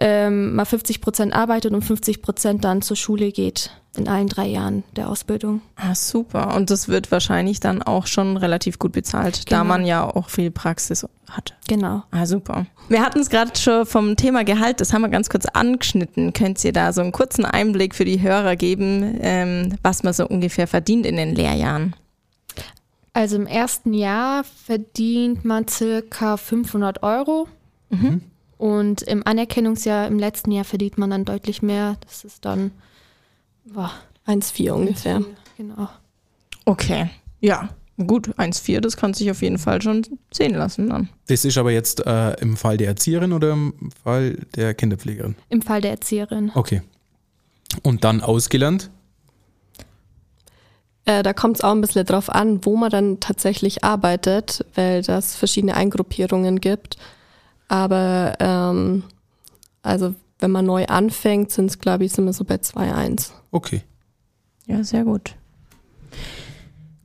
ähm, 0.00 0.54
man 0.54 0.66
50 0.66 1.00
Prozent 1.00 1.34
arbeitet 1.34 1.72
und 1.72 1.82
50 1.82 2.22
Prozent 2.22 2.64
dann 2.64 2.82
zur 2.82 2.96
Schule 2.96 3.30
geht 3.32 3.70
in 3.96 4.08
allen 4.08 4.28
drei 4.28 4.46
Jahren 4.46 4.84
der 4.96 5.08
Ausbildung. 5.08 5.60
Ah, 5.76 5.94
super. 5.94 6.54
Und 6.54 6.70
das 6.70 6.88
wird 6.88 7.10
wahrscheinlich 7.10 7.60
dann 7.60 7.82
auch 7.82 8.06
schon 8.06 8.36
relativ 8.36 8.78
gut 8.78 8.92
bezahlt, 8.92 9.46
genau. 9.46 9.60
da 9.60 9.64
man 9.64 9.84
ja 9.84 10.04
auch 10.04 10.30
viel 10.30 10.50
Praxis 10.50 11.06
hat. 11.28 11.56
Genau. 11.66 12.04
Ah, 12.10 12.24
super. 12.24 12.66
Wir 12.88 13.02
hatten 13.02 13.18
es 13.18 13.28
gerade 13.28 13.58
schon 13.58 13.84
vom 13.86 14.16
Thema 14.16 14.44
Gehalt, 14.44 14.80
das 14.80 14.92
haben 14.92 15.02
wir 15.02 15.08
ganz 15.08 15.28
kurz 15.28 15.46
angeschnitten. 15.46 16.32
Könnt 16.32 16.62
ihr 16.64 16.72
da 16.72 16.92
so 16.92 17.00
einen 17.00 17.12
kurzen 17.12 17.44
Einblick 17.44 17.94
für 17.94 18.04
die 18.04 18.22
Hörer 18.22 18.56
geben, 18.56 19.18
ähm, 19.20 19.76
was 19.82 20.02
man 20.02 20.12
so 20.12 20.26
ungefähr 20.26 20.66
verdient 20.66 21.04
in 21.04 21.16
den 21.16 21.34
Lehrjahren? 21.34 21.94
Also 23.18 23.34
im 23.34 23.48
ersten 23.48 23.94
Jahr 23.94 24.44
verdient 24.44 25.44
man 25.44 25.66
circa 25.66 26.36
500 26.36 27.02
Euro. 27.02 27.48
Mhm. 27.90 28.20
Und 28.58 29.02
im 29.02 29.26
Anerkennungsjahr, 29.26 30.06
im 30.06 30.20
letzten 30.20 30.52
Jahr 30.52 30.62
verdient 30.62 30.98
man 30.98 31.10
dann 31.10 31.24
deutlich 31.24 31.60
mehr. 31.60 31.96
Das 32.06 32.22
ist 32.22 32.44
dann 32.44 32.70
1,4 33.74 34.70
ungefähr. 34.70 35.24
Genau. 35.56 35.88
Okay, 36.64 37.10
ja. 37.40 37.70
Gut, 37.96 38.28
1,4, 38.38 38.78
das 38.78 38.96
kann 38.96 39.14
sich 39.14 39.28
auf 39.32 39.42
jeden 39.42 39.58
Fall 39.58 39.82
schon 39.82 40.06
sehen 40.32 40.54
lassen 40.54 40.88
dann. 40.88 41.08
Das 41.26 41.44
ist 41.44 41.58
aber 41.58 41.72
jetzt 41.72 42.06
äh, 42.06 42.34
im 42.34 42.56
Fall 42.56 42.76
der 42.76 42.86
Erzieherin 42.86 43.32
oder 43.32 43.50
im 43.50 43.90
Fall 44.00 44.46
der 44.54 44.74
Kinderpflegerin? 44.74 45.34
Im 45.48 45.62
Fall 45.62 45.80
der 45.80 45.90
Erzieherin. 45.90 46.52
Okay. 46.54 46.82
Und 47.82 48.04
dann 48.04 48.20
ausgelernt? 48.20 48.90
Äh, 51.08 51.22
da 51.22 51.32
kommt 51.32 51.56
es 51.56 51.64
auch 51.64 51.72
ein 51.72 51.80
bisschen 51.80 52.04
drauf 52.04 52.28
an, 52.28 52.66
wo 52.66 52.76
man 52.76 52.90
dann 52.90 53.18
tatsächlich 53.18 53.82
arbeitet, 53.82 54.66
weil 54.74 55.00
das 55.00 55.34
verschiedene 55.36 55.74
Eingruppierungen 55.74 56.60
gibt. 56.60 56.98
Aber 57.66 58.34
ähm, 58.40 59.04
also 59.82 60.14
wenn 60.38 60.50
man 60.50 60.66
neu 60.66 60.84
anfängt, 60.84 61.50
sind 61.50 61.70
es, 61.70 61.78
glaube 61.78 62.04
ich, 62.04 62.12
sind 62.12 62.26
wir 62.26 62.34
so 62.34 62.44
bei 62.44 62.56
2,1. 62.56 63.30
Okay. 63.50 63.82
Ja, 64.66 64.84
sehr 64.84 65.04
gut. 65.04 65.34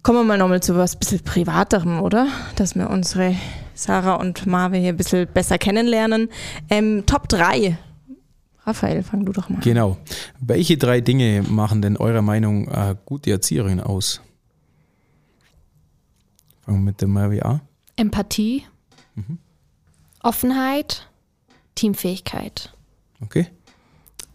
Kommen 0.02 0.20
wir 0.20 0.26
mal 0.26 0.38
nochmal 0.38 0.62
zu 0.62 0.76
was 0.76 0.98
bisschen 0.98 1.22
Privaterem, 1.22 2.02
oder? 2.02 2.28
Dass 2.58 2.76
wir 2.76 2.89
unsere 2.89 3.38
Sarah 3.74 4.16
und 4.16 4.46
Marve 4.46 4.76
hier 4.76 4.89
ein 4.89 4.98
bisschen 4.98 5.28
besser 5.34 5.58
kennenlernen. 5.58 6.28
Ähm, 6.70 7.06
Top 7.06 7.30
3 7.30 7.78
Raphael, 8.65 9.04
fang 9.04 9.26
du 9.26 9.34
doch 9.34 9.49
mal 9.49 9.58
an. 9.58 9.62
Genau. 9.62 9.97
Welche 10.39 10.78
drei 10.78 11.02
Dinge 11.02 11.43
machen 11.43 11.82
denn 11.82 11.97
eurer 11.97 12.21
Meinung 12.21 12.67
äh, 12.69 12.95
gute 13.06 13.32
Erzieherin 13.32 13.82
aus? 13.82 14.21
Fangen 16.62 16.80
wir 16.80 16.86
mit 16.86 17.02
der 17.02 17.10
Maria 17.10 17.43
an. 17.43 17.62
Empathie, 17.97 18.63
mhm. 19.15 19.38
Offenheit, 20.21 21.10
Teamfähigkeit. 21.76 22.73
Okay. 23.21 23.47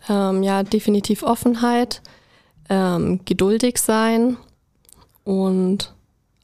Ähm, 0.09 0.43
ja, 0.43 0.63
definitiv 0.63 1.23
Offenheit, 1.23 2.03
ähm, 2.69 3.21
geduldig 3.25 3.79
sein 3.79 4.37
und 5.25 5.95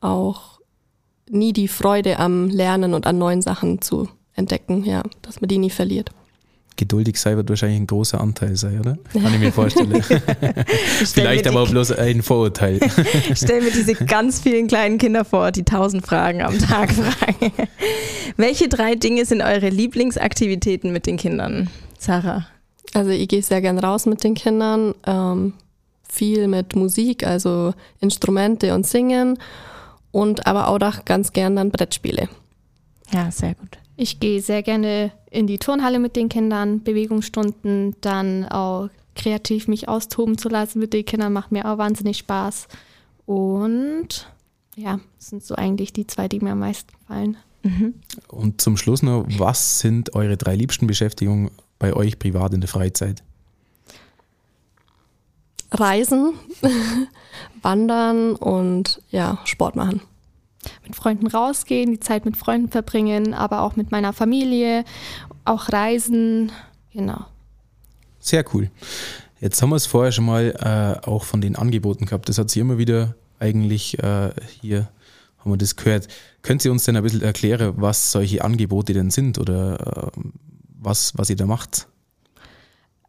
auch 0.01 0.61
nie 1.29 1.53
die 1.53 1.69
Freude 1.69 2.19
am 2.19 2.49
Lernen 2.49 2.95
und 2.95 3.07
an 3.07 3.19
neuen 3.19 3.43
Sachen 3.43 3.81
zu 3.81 4.09
entdecken, 4.35 4.85
ja, 4.85 5.03
dass 5.23 5.41
man 5.41 5.49
die 5.49 5.59
nie 5.59 5.71
verliert. 5.71 6.11
Geduldig 6.77 7.19
sein 7.19 7.37
wird 7.37 7.49
wahrscheinlich 7.49 7.81
ein 7.81 7.87
großer 7.87 8.21
Anteil 8.21 8.57
sein, 8.57 8.81
oder? 8.81 8.99
Kann 9.13 9.33
ich 9.33 9.39
mir 9.39 9.53
vorstellen. 9.53 10.03
Vielleicht 11.05 11.47
aber 11.47 11.63
auch 11.63 11.71
bloß 11.71 11.93
ein 11.93 12.23
Vorurteil. 12.23 12.81
Ich 13.31 13.39
stelle 13.39 13.63
mir 13.63 13.71
diese 13.71 13.95
ganz 13.95 14.41
vielen 14.41 14.67
kleinen 14.67 14.99
Kinder 14.99 15.25
vor, 15.25 15.53
die 15.53 15.63
tausend 15.63 16.05
Fragen 16.05 16.43
am 16.43 16.59
Tag 16.59 16.93
fragen. 16.93 17.53
Welche 18.37 18.69
drei 18.69 18.97
Dinge 18.97 19.25
sind 19.25 19.41
eure 19.41 19.69
Lieblingsaktivitäten 19.69 20.93
mit 20.93 21.07
den 21.07 21.17
Kindern? 21.17 21.71
Sarah. 21.99 22.47
Also 22.93 23.11
ich 23.11 23.29
gehe 23.29 23.43
sehr 23.43 23.61
gern 23.61 23.79
raus 23.79 24.07
mit 24.07 24.25
den 24.25 24.35
Kindern, 24.35 24.95
ähm, 25.07 25.55
viel 26.09 26.49
mit 26.49 26.75
Musik, 26.77 27.27
also 27.27 27.75
Instrumente 28.01 28.75
und 28.75 28.87
Singen 28.87 29.39
und 30.11 30.47
aber 30.47 30.69
auch 30.69 31.05
ganz 31.05 31.33
gern 31.33 31.57
dann 31.57 31.71
Brettspiele. 31.71 32.29
Ja, 33.13 33.31
sehr 33.31 33.55
gut. 33.55 33.79
Ich 33.97 34.19
gehe 34.19 34.43
sehr 34.43 34.63
gerne 34.63 35.13
in 35.31 35.47
die 35.47 35.59
Turnhalle 35.59 35.99
mit 35.99 36.17
den 36.17 36.29
Kindern, 36.29 36.83
Bewegungsstunden, 36.83 37.95
dann 38.01 38.45
auch 38.47 38.89
kreativ 39.15 39.69
mich 39.69 39.89
austoben 39.89 40.37
zu 40.37 40.49
lassen 40.49 40.81
mit 40.81 40.93
den 40.93 41.05
Kindern, 41.05 41.33
macht 41.33 41.53
mir 41.53 41.71
auch 41.71 41.79
wahnsinnig 41.79 42.19
Spaß. 42.19 42.67
Und 43.27 44.29
ja, 44.77 44.99
das 45.19 45.29
sind 45.29 45.45
so 45.45 45.55
eigentlich 45.55 45.93
die 45.93 46.07
zwei, 46.07 46.27
die 46.27 46.41
mir 46.41 46.53
am 46.53 46.59
meisten 46.59 46.93
gefallen. 46.99 47.37
Mhm. 47.63 47.95
Und 48.29 48.61
zum 48.61 48.77
Schluss 48.77 49.03
noch, 49.03 49.25
was 49.39 49.79
sind 49.79 50.15
eure 50.15 50.37
drei 50.37 50.57
liebsten 50.57 50.89
Beschäftigungen 50.89 51.51
bei 51.79 51.95
euch 51.95 52.19
privat 52.19 52.53
in 52.53 52.61
der 52.61 52.69
Freizeit? 52.69 53.23
Reisen, 55.71 56.35
Wandern 57.63 58.35
und 58.35 59.01
ja, 59.11 59.39
Sport 59.45 59.77
machen 59.77 60.01
mit 60.85 60.97
Freunden 60.97 61.27
rausgehen, 61.27 61.91
die 61.91 62.01
Zeit 62.01 62.25
mit 62.25 62.37
Freunden 62.37 62.69
verbringen, 62.69 63.35
aber 63.35 63.63
auch 63.63 63.77
mit 63.77 63.91
meiner 63.91 64.13
Familie, 64.13 64.85
auch 65.45 65.71
reisen, 65.73 66.53
genau. 66.93 67.27
Sehr 68.19 68.45
cool. 68.55 68.71
Jetzt 69.41 69.61
haben 69.61 69.71
wir 69.71 69.77
es 69.77 69.87
vorher 69.87 70.13
schon 70.13 70.25
mal 70.25 71.01
äh, 71.05 71.07
auch 71.07 71.25
von 71.25 71.41
den 71.41 71.57
Angeboten 71.57 72.07
gehabt. 72.07 72.29
Das 72.29 72.39
hat 72.39 72.51
sie 72.51 72.61
immer 72.61 72.79
wieder 72.79 73.15
eigentlich 73.39 73.99
äh, 74.03 74.31
hier 74.61 74.89
haben 75.45 75.53
wir 75.53 75.59
das 75.59 75.77
gehört. 75.77 76.09
Können 76.43 76.59
Sie 76.59 76.71
uns 76.71 76.85
denn 76.85 76.97
ein 76.97 77.03
bisschen 77.03 77.23
erklären, 77.23 77.75
was 77.77 78.13
solche 78.13 78.43
Angebote 78.43 78.95
denn 78.95 79.11
sind 79.11 79.39
oder 79.39 80.13
äh, 80.17 80.21
was, 80.81 81.13
was 81.17 81.31
ihr 81.31 81.37
da 81.37 81.47
macht? 81.47 81.87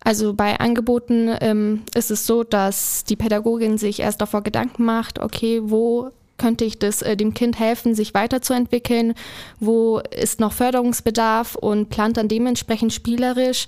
Also 0.02 0.34
bei 0.34 0.60
Angeboten 0.60 1.36
ähm, 1.42 1.82
ist 1.96 2.12
es 2.12 2.28
so, 2.28 2.44
dass 2.44 3.06
die 3.06 3.16
Pädagogin 3.16 3.78
sich 3.78 4.02
erst 4.02 4.22
davor 4.22 4.44
Gedanken 4.44 4.86
macht, 4.86 5.20
okay, 5.20 5.62
wo 5.64 6.12
könnte 6.38 6.66
ich 6.66 6.80
das 6.80 7.02
äh, 7.02 7.16
dem 7.16 7.34
Kind 7.34 7.60
helfen, 7.60 7.96
sich 7.96 8.14
weiterzuentwickeln, 8.14 9.14
wo 9.60 10.00
ist 10.00 10.40
noch 10.40 10.54
Förderungsbedarf 10.54 11.56
und 11.56 11.90
plant 11.90 12.18
dann 12.18 12.28
dementsprechend 12.28 12.94
spielerisch 12.94 13.68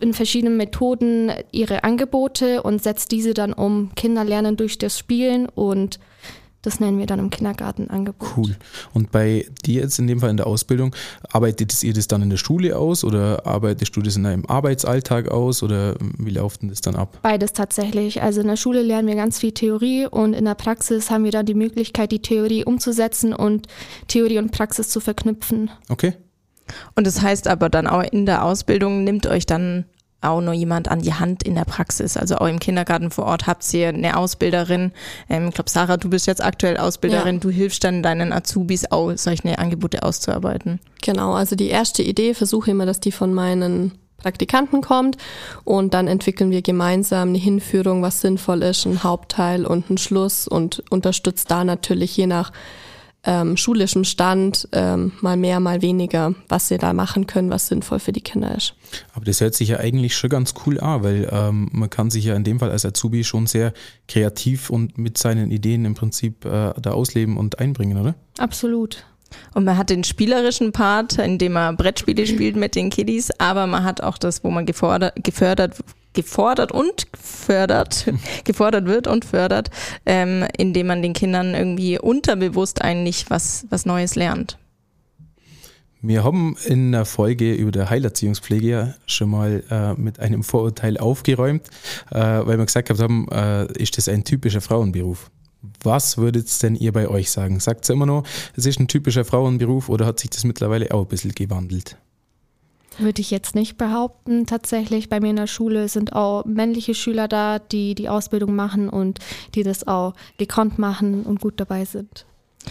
in 0.00 0.14
verschiedenen 0.14 0.56
Methoden 0.56 1.32
ihre 1.52 1.84
Angebote 1.84 2.62
und 2.62 2.82
setzt 2.82 3.12
diese 3.12 3.34
dann 3.34 3.52
um. 3.52 3.90
Kinder 3.94 4.24
lernen 4.24 4.56
durch 4.56 4.78
das 4.78 4.98
Spielen 4.98 5.48
und 5.48 6.00
das 6.62 6.78
nennen 6.78 6.98
wir 6.98 7.06
dann 7.06 7.18
im 7.18 7.30
Kindergarten 7.30 7.90
Angebot. 7.90 8.28
Cool. 8.36 8.56
Und 8.94 9.10
bei 9.10 9.46
dir 9.64 9.82
jetzt 9.82 9.98
in 9.98 10.06
dem 10.06 10.20
Fall 10.20 10.30
in 10.30 10.36
der 10.36 10.46
Ausbildung, 10.46 10.94
arbeitet 11.28 11.82
ihr 11.82 11.92
das 11.92 12.06
dann 12.06 12.22
in 12.22 12.30
der 12.30 12.36
Schule 12.36 12.78
aus 12.78 13.02
oder 13.04 13.46
arbeitest 13.46 13.94
du 13.96 14.00
das 14.02 14.16
in 14.16 14.22
deinem 14.22 14.46
Arbeitsalltag 14.46 15.28
aus 15.28 15.62
oder 15.62 15.96
wie 16.18 16.30
läuft 16.30 16.62
denn 16.62 16.68
das 16.68 16.80
dann 16.80 16.94
ab? 16.94 17.18
Beides 17.22 17.52
tatsächlich. 17.52 18.22
Also 18.22 18.40
in 18.40 18.46
der 18.46 18.56
Schule 18.56 18.82
lernen 18.82 19.08
wir 19.08 19.16
ganz 19.16 19.40
viel 19.40 19.52
Theorie 19.52 20.06
und 20.06 20.34
in 20.34 20.44
der 20.44 20.54
Praxis 20.54 21.10
haben 21.10 21.24
wir 21.24 21.32
dann 21.32 21.46
die 21.46 21.54
Möglichkeit, 21.54 22.12
die 22.12 22.22
Theorie 22.22 22.64
umzusetzen 22.64 23.34
und 23.34 23.66
Theorie 24.06 24.38
und 24.38 24.52
Praxis 24.52 24.88
zu 24.88 25.00
verknüpfen. 25.00 25.70
Okay. 25.88 26.14
Und 26.94 27.06
das 27.06 27.20
heißt 27.20 27.48
aber 27.48 27.68
dann 27.68 27.86
auch 27.86 28.02
in 28.02 28.24
der 28.24 28.44
Ausbildung 28.44 29.04
nimmt 29.04 29.26
euch 29.26 29.46
dann 29.46 29.84
auch 30.22 30.40
noch 30.40 30.52
jemand 30.52 30.88
an 30.88 31.00
die 31.00 31.14
Hand 31.14 31.42
in 31.42 31.54
der 31.54 31.64
Praxis. 31.64 32.16
Also 32.16 32.36
auch 32.36 32.46
im 32.46 32.58
Kindergarten 32.58 33.10
vor 33.10 33.26
Ort 33.26 33.46
habt 33.46 33.72
ihr 33.74 33.88
eine 33.88 34.16
Ausbilderin. 34.16 34.92
Ähm, 35.28 35.48
ich 35.48 35.54
glaube, 35.54 35.70
Sarah, 35.70 35.96
du 35.96 36.08
bist 36.08 36.26
jetzt 36.26 36.42
aktuell 36.42 36.76
Ausbilderin. 36.76 37.36
Ja. 37.36 37.40
Du 37.40 37.50
hilfst 37.50 37.84
dann 37.84 38.02
deinen 38.02 38.32
Azubis 38.32 38.90
auch, 38.90 39.12
solche 39.16 39.58
Angebote 39.58 40.02
auszuarbeiten. 40.02 40.80
Genau, 41.02 41.34
also 41.34 41.56
die 41.56 41.68
erste 41.68 42.02
Idee 42.02 42.34
versuche 42.34 42.70
immer, 42.70 42.86
dass 42.86 43.00
die 43.00 43.12
von 43.12 43.34
meinen 43.34 43.92
Praktikanten 44.18 44.80
kommt 44.80 45.16
und 45.64 45.94
dann 45.94 46.06
entwickeln 46.06 46.50
wir 46.50 46.62
gemeinsam 46.62 47.30
eine 47.30 47.38
Hinführung, 47.38 48.02
was 48.02 48.20
sinnvoll 48.20 48.62
ist, 48.62 48.86
ein 48.86 49.02
Hauptteil 49.02 49.66
und 49.66 49.90
ein 49.90 49.98
Schluss 49.98 50.46
und 50.46 50.82
unterstützt 50.90 51.50
da 51.50 51.64
natürlich 51.64 52.16
je 52.16 52.28
nach 52.28 52.52
ähm, 53.24 53.56
schulischem 53.56 54.04
Stand 54.04 54.68
ähm, 54.72 55.12
mal 55.20 55.36
mehr, 55.36 55.60
mal 55.60 55.80
weniger, 55.80 56.34
was 56.48 56.68
sie 56.68 56.78
da 56.78 56.92
machen 56.92 57.26
können, 57.26 57.50
was 57.50 57.68
sinnvoll 57.68 58.00
für 58.00 58.12
die 58.12 58.20
Kinder 58.20 58.54
ist. 58.54 58.74
Aber 59.14 59.24
das 59.24 59.40
hört 59.40 59.54
sich 59.54 59.68
ja 59.68 59.78
eigentlich 59.78 60.16
schon 60.16 60.30
ganz 60.30 60.54
cool 60.66 60.80
an, 60.80 61.02
weil 61.02 61.28
ähm, 61.30 61.68
man 61.72 61.88
kann 61.88 62.10
sich 62.10 62.24
ja 62.24 62.34
in 62.34 62.44
dem 62.44 62.58
Fall 62.58 62.70
als 62.70 62.84
Azubi 62.84 63.22
schon 63.22 63.46
sehr 63.46 63.72
kreativ 64.08 64.70
und 64.70 64.98
mit 64.98 65.18
seinen 65.18 65.50
Ideen 65.50 65.84
im 65.84 65.94
Prinzip 65.94 66.44
äh, 66.44 66.72
da 66.80 66.90
ausleben 66.90 67.36
und 67.36 67.58
einbringen, 67.58 67.98
oder? 67.98 68.14
Absolut. 68.38 69.04
Und 69.54 69.64
man 69.64 69.78
hat 69.78 69.88
den 69.88 70.04
spielerischen 70.04 70.72
Part, 70.72 71.18
in 71.18 71.38
dem 71.38 71.52
man 71.52 71.76
Brettspiele 71.76 72.26
spielt 72.26 72.56
mit 72.56 72.74
den 72.74 72.90
Kiddies, 72.90 73.30
aber 73.38 73.66
man 73.66 73.84
hat 73.84 74.02
auch 74.02 74.18
das, 74.18 74.44
wo 74.44 74.50
man 74.50 74.66
gefordert, 74.66 75.14
gefördert 75.22 75.76
gefordert 76.12 76.72
und 76.72 77.06
fördert, 77.20 78.06
gefordert 78.44 78.86
wird 78.86 79.06
und 79.06 79.24
fördert, 79.24 79.70
ähm, 80.06 80.46
indem 80.56 80.88
man 80.88 81.02
den 81.02 81.12
Kindern 81.12 81.54
irgendwie 81.54 81.98
unterbewusst 81.98 82.82
eigentlich 82.82 83.30
was, 83.30 83.66
was 83.70 83.86
Neues 83.86 84.14
lernt. 84.14 84.58
Wir 86.04 86.24
haben 86.24 86.56
in 86.66 86.90
der 86.90 87.04
Folge 87.04 87.54
über 87.54 87.70
der 87.70 87.88
Heilerziehungspflege 87.88 88.68
ja 88.68 88.94
schon 89.06 89.30
mal 89.30 89.62
äh, 89.70 89.94
mit 89.94 90.18
einem 90.18 90.42
Vorurteil 90.42 90.98
aufgeräumt, 90.98 91.68
äh, 92.10 92.18
weil 92.18 92.58
wir 92.58 92.66
gesagt 92.66 92.90
haben, 92.90 93.28
äh, 93.30 93.72
ist 93.80 93.96
das 93.96 94.08
ein 94.08 94.24
typischer 94.24 94.60
Frauenberuf? 94.60 95.30
Was 95.84 96.18
würdet 96.18 96.60
denn 96.64 96.74
ihr 96.74 96.90
bei 96.90 97.06
euch 97.06 97.30
sagen? 97.30 97.60
Sagt 97.60 97.88
ihr 97.88 97.92
immer 97.92 98.06
noch, 98.06 98.24
es 98.56 98.66
ist 98.66 98.80
ein 98.80 98.88
typischer 98.88 99.24
Frauenberuf 99.24 99.88
oder 99.88 100.04
hat 100.04 100.18
sich 100.18 100.30
das 100.30 100.42
mittlerweile 100.42 100.92
auch 100.92 101.02
ein 101.02 101.08
bisschen 101.08 101.36
gewandelt? 101.36 101.96
Würde 102.98 103.20
ich 103.20 103.30
jetzt 103.30 103.54
nicht 103.54 103.78
behaupten. 103.78 104.46
Tatsächlich 104.46 105.08
bei 105.08 105.20
mir 105.20 105.30
in 105.30 105.36
der 105.36 105.46
Schule 105.46 105.88
sind 105.88 106.12
auch 106.12 106.44
männliche 106.44 106.94
Schüler 106.94 107.28
da, 107.28 107.58
die 107.58 107.94
die 107.94 108.08
Ausbildung 108.08 108.54
machen 108.54 108.88
und 108.88 109.18
die 109.54 109.62
das 109.62 109.86
auch 109.86 110.14
gekonnt 110.38 110.78
machen 110.78 111.24
und 111.24 111.40
gut 111.40 111.54
dabei 111.58 111.84
sind. 111.84 112.26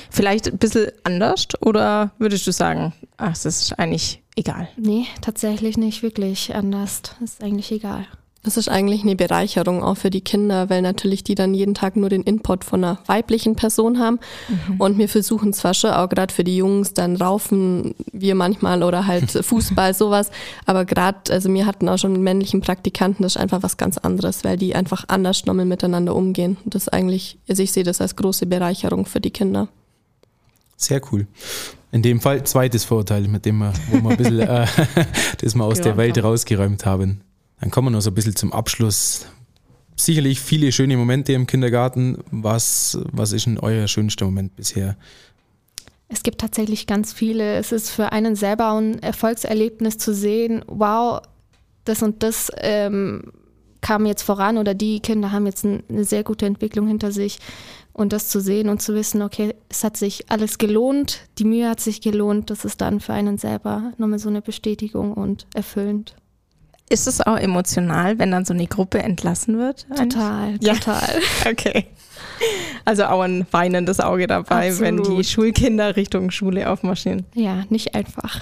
Vielleicht 0.10 0.48
ein 0.48 0.58
bisschen 0.58 0.92
anders 1.04 1.48
oder 1.62 2.12
würdest 2.18 2.48
du 2.48 2.52
sagen, 2.52 2.94
ach, 3.18 3.34
es 3.34 3.46
ist 3.46 3.78
eigentlich 3.78 4.22
egal? 4.36 4.70
Nee, 4.78 5.06
tatsächlich 5.22 5.78
nicht 5.78 6.04
wirklich 6.04 6.56
anders. 6.56 7.02
Ist 7.22 7.44
eigentlich 7.44 7.72
egal. 7.72 8.08
Das 8.44 8.58
ist 8.58 8.70
eigentlich 8.70 9.04
eine 9.04 9.16
Bereicherung 9.16 9.84
auch 9.84 9.98
für 9.98 10.10
die 10.10 10.22
Kinder, 10.22 10.68
weil 10.70 10.82
natürlich 10.82 11.24
die 11.24 11.36
dann 11.36 11.54
jeden 11.54 11.76
Tag 11.76 11.96
nur 11.96 12.10
den 12.10 12.24
Input 12.24 12.64
von 12.64 12.84
einer 12.84 12.98
weiblichen 13.06 13.56
Person 13.56 14.00
haben. 14.00 14.20
Mhm. 14.48 14.82
Und 14.82 14.98
wir 14.98 15.08
versuchen 15.08 15.54
zwar 15.54 15.76
schon 15.76 15.92
auch 15.92 16.10
gerade 16.10 16.34
für 16.34 16.44
die 16.44 16.58
Jungs, 16.58 16.94
dann 16.94 17.18
raufen 17.18 17.94
wir 18.12 18.34
manchmal 18.34 18.82
oder 18.82 19.06
halt 19.06 19.30
Fußball, 19.46 19.94
sowas. 19.94 20.32
Aber 20.66 20.86
gerade, 20.86 21.32
also 21.32 21.54
wir 21.54 21.68
hatten 21.68 21.88
auch 21.88 22.00
schon 22.00 22.14
mit 22.14 22.22
männlichen 22.22 22.62
Praktikanten, 22.62 23.22
das 23.22 23.36
ist 23.36 23.42
einfach 23.42 23.62
was 23.62 23.78
ganz 23.78 24.00
anderes, 24.00 24.44
weil 24.44 24.58
die 24.58 24.74
einfach 24.74 25.06
anders 25.08 25.46
nochmal 25.46 25.66
miteinander 25.66 26.16
umgehen. 26.16 26.58
Und 26.66 26.74
das 26.74 26.90
eigentlich, 26.90 27.38
also 27.48 27.62
ich 27.62 27.72
sehe 27.72 27.84
das 27.84 28.02
als 28.02 28.16
große 28.16 28.48
Bereicherung 28.48 29.06
für 29.06 29.22
die 29.22 29.32
Kinder. 29.32 29.68
Sehr 30.78 31.00
cool. 31.12 31.28
In 31.92 32.02
dem 32.02 32.20
Fall 32.20 32.44
zweites 32.46 32.86
Vorurteil, 32.86 33.28
mit 33.28 33.46
dem 33.46 33.60
wir, 33.60 33.74
wo 33.92 34.02
wir 34.02 34.10
ein 34.10 34.18
bisschen 34.18 34.40
äh, 34.40 34.66
das 35.38 35.54
mal 35.54 35.66
aus 35.66 35.78
ja, 35.78 35.84
der 35.84 35.98
Welt 35.98 36.24
rausgeräumt 36.24 36.88
haben. 36.88 37.22
Dann 37.62 37.70
kommen 37.70 37.88
wir 37.88 37.92
noch 37.92 38.02
so 38.02 38.10
ein 38.10 38.16
bisschen 38.16 38.36
zum 38.36 38.52
Abschluss. 38.52 39.28
Sicherlich 39.96 40.42
viele 40.42 40.72
schöne 40.72 40.98
Momente 40.98 41.34
im 41.34 41.46
Kindergarten. 41.46 42.18
Was, 42.32 42.98
was 43.12 43.32
ist 43.32 43.46
denn 43.46 43.60
euer 43.60 43.88
schönster 43.88 44.26
Moment 44.26 44.56
bisher? 44.56 44.98
Es 46.08 46.24
gibt 46.24 46.42
tatsächlich 46.42 46.88
ganz 46.88 47.14
viele. 47.14 47.56
Es 47.56 47.72
ist 47.72 47.92
für 47.92 48.12
einen 48.12 48.36
selber 48.36 48.74
ein 48.74 49.02
Erfolgserlebnis 49.02 50.00
zu 50.00 50.14
sehen, 50.14 50.66
wow, 50.68 51.22
das 51.86 52.02
und 52.02 52.24
das 52.24 52.52
ähm, 52.58 53.32
kam 53.82 54.06
jetzt 54.06 54.24
voran 54.24 54.58
oder 54.58 54.74
die 54.74 55.00
Kinder 55.00 55.32
haben 55.32 55.46
jetzt 55.46 55.64
eine 55.64 56.04
sehr 56.04 56.24
gute 56.24 56.48
Entwicklung 56.48 56.88
hinter 56.88 57.12
sich. 57.12 57.40
Und 57.94 58.12
das 58.12 58.30
zu 58.30 58.40
sehen 58.40 58.70
und 58.70 58.82
zu 58.82 58.96
wissen, 58.96 59.22
okay, 59.22 59.54
es 59.70 59.84
hat 59.84 59.98
sich 59.98 60.32
alles 60.32 60.58
gelohnt, 60.58 61.20
die 61.38 61.44
Mühe 61.44 61.70
hat 61.70 61.80
sich 61.80 62.02
gelohnt, 62.02 62.50
das 62.50 62.66
ist 62.66 62.82
dann 62.82 63.02
für 63.02 63.14
einen 63.14 63.38
selber 63.38 63.92
nochmal 63.98 64.18
so 64.18 64.30
eine 64.30 64.42
Bestätigung 64.42 65.14
und 65.14 65.46
erfüllend. 65.54 66.16
Ist 66.92 67.08
es 67.08 67.22
auch 67.22 67.38
emotional, 67.38 68.20
wenn 68.20 68.32
dann 68.32 68.44
so 68.44 68.54
eine 68.54 68.68
Gruppe 68.68 69.00
entlassen 69.00 69.58
wird? 69.58 69.88
Total, 69.96 70.58
ja. 70.60 70.74
total. 70.74 71.20
Okay. 71.50 71.86
Also 72.86 73.06
auch 73.06 73.22
ein 73.22 73.46
weinendes 73.52 74.00
Auge 74.00 74.28
dabei, 74.28 74.70
Absolut. 74.70 75.08
wenn 75.08 75.18
die 75.18 75.24
Schulkinder 75.24 75.96
Richtung 75.96 76.32
Schule 76.32 76.70
aufmarschieren. 76.70 77.26
Ja, 77.34 77.64
nicht 77.70 77.96
einfach. 77.96 78.42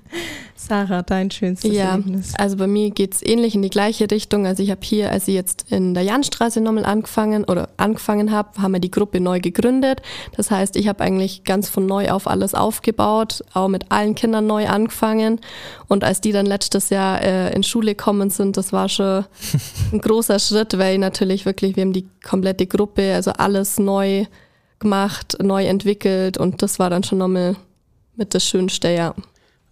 Sarah, 0.58 1.02
dein 1.02 1.30
schönstes 1.30 1.70
Ja, 1.72 1.90
Erlebnis. 1.92 2.32
also 2.36 2.56
bei 2.56 2.66
mir 2.66 2.90
geht's 2.90 3.22
ähnlich 3.22 3.54
in 3.54 3.62
die 3.62 3.68
gleiche 3.70 4.10
Richtung. 4.10 4.46
Also 4.46 4.62
ich 4.62 4.70
habe 4.70 4.80
hier, 4.82 5.10
als 5.12 5.28
ich 5.28 5.34
jetzt 5.34 5.66
in 5.70 5.92
der 5.92 6.02
Janstraße 6.02 6.60
nochmal 6.60 6.86
angefangen 6.86 7.44
oder 7.44 7.68
angefangen 7.76 8.32
habe, 8.32 8.60
haben 8.60 8.72
wir 8.72 8.80
die 8.80 8.90
Gruppe 8.90 9.20
neu 9.20 9.40
gegründet. 9.40 10.00
Das 10.36 10.50
heißt, 10.50 10.76
ich 10.76 10.88
habe 10.88 11.04
eigentlich 11.04 11.44
ganz 11.44 11.68
von 11.68 11.84
neu 11.84 12.10
auf 12.10 12.26
alles 12.26 12.54
aufgebaut, 12.54 13.44
auch 13.52 13.68
mit 13.68 13.92
allen 13.92 14.14
Kindern 14.14 14.46
neu 14.46 14.66
angefangen. 14.66 15.40
Und 15.88 16.04
als 16.04 16.20
die 16.22 16.32
dann 16.32 16.46
letztes 16.46 16.88
Jahr 16.90 17.20
äh, 17.22 17.54
in 17.54 17.62
Schule 17.62 17.94
gekommen 17.94 18.30
sind, 18.30 18.56
das 18.56 18.72
war 18.72 18.88
schon 18.88 19.26
ein 19.92 20.00
großer 20.00 20.38
Schritt, 20.38 20.78
weil 20.78 20.96
natürlich 20.98 21.44
wirklich, 21.44 21.76
wir 21.76 21.82
haben 21.82 21.92
die 21.92 22.08
komplette 22.24 22.66
Gruppe, 22.66 23.14
also 23.14 23.30
alles 23.32 23.78
neu 23.78 24.24
gemacht, 24.78 25.36
neu 25.42 25.66
entwickelt 25.66 26.38
und 26.38 26.62
das 26.62 26.78
war 26.78 26.90
dann 26.90 27.04
schon 27.04 27.18
nochmal 27.18 27.56
mit 28.16 28.34
das 28.34 28.44
Schönste, 28.44 28.88
ja. 28.90 29.14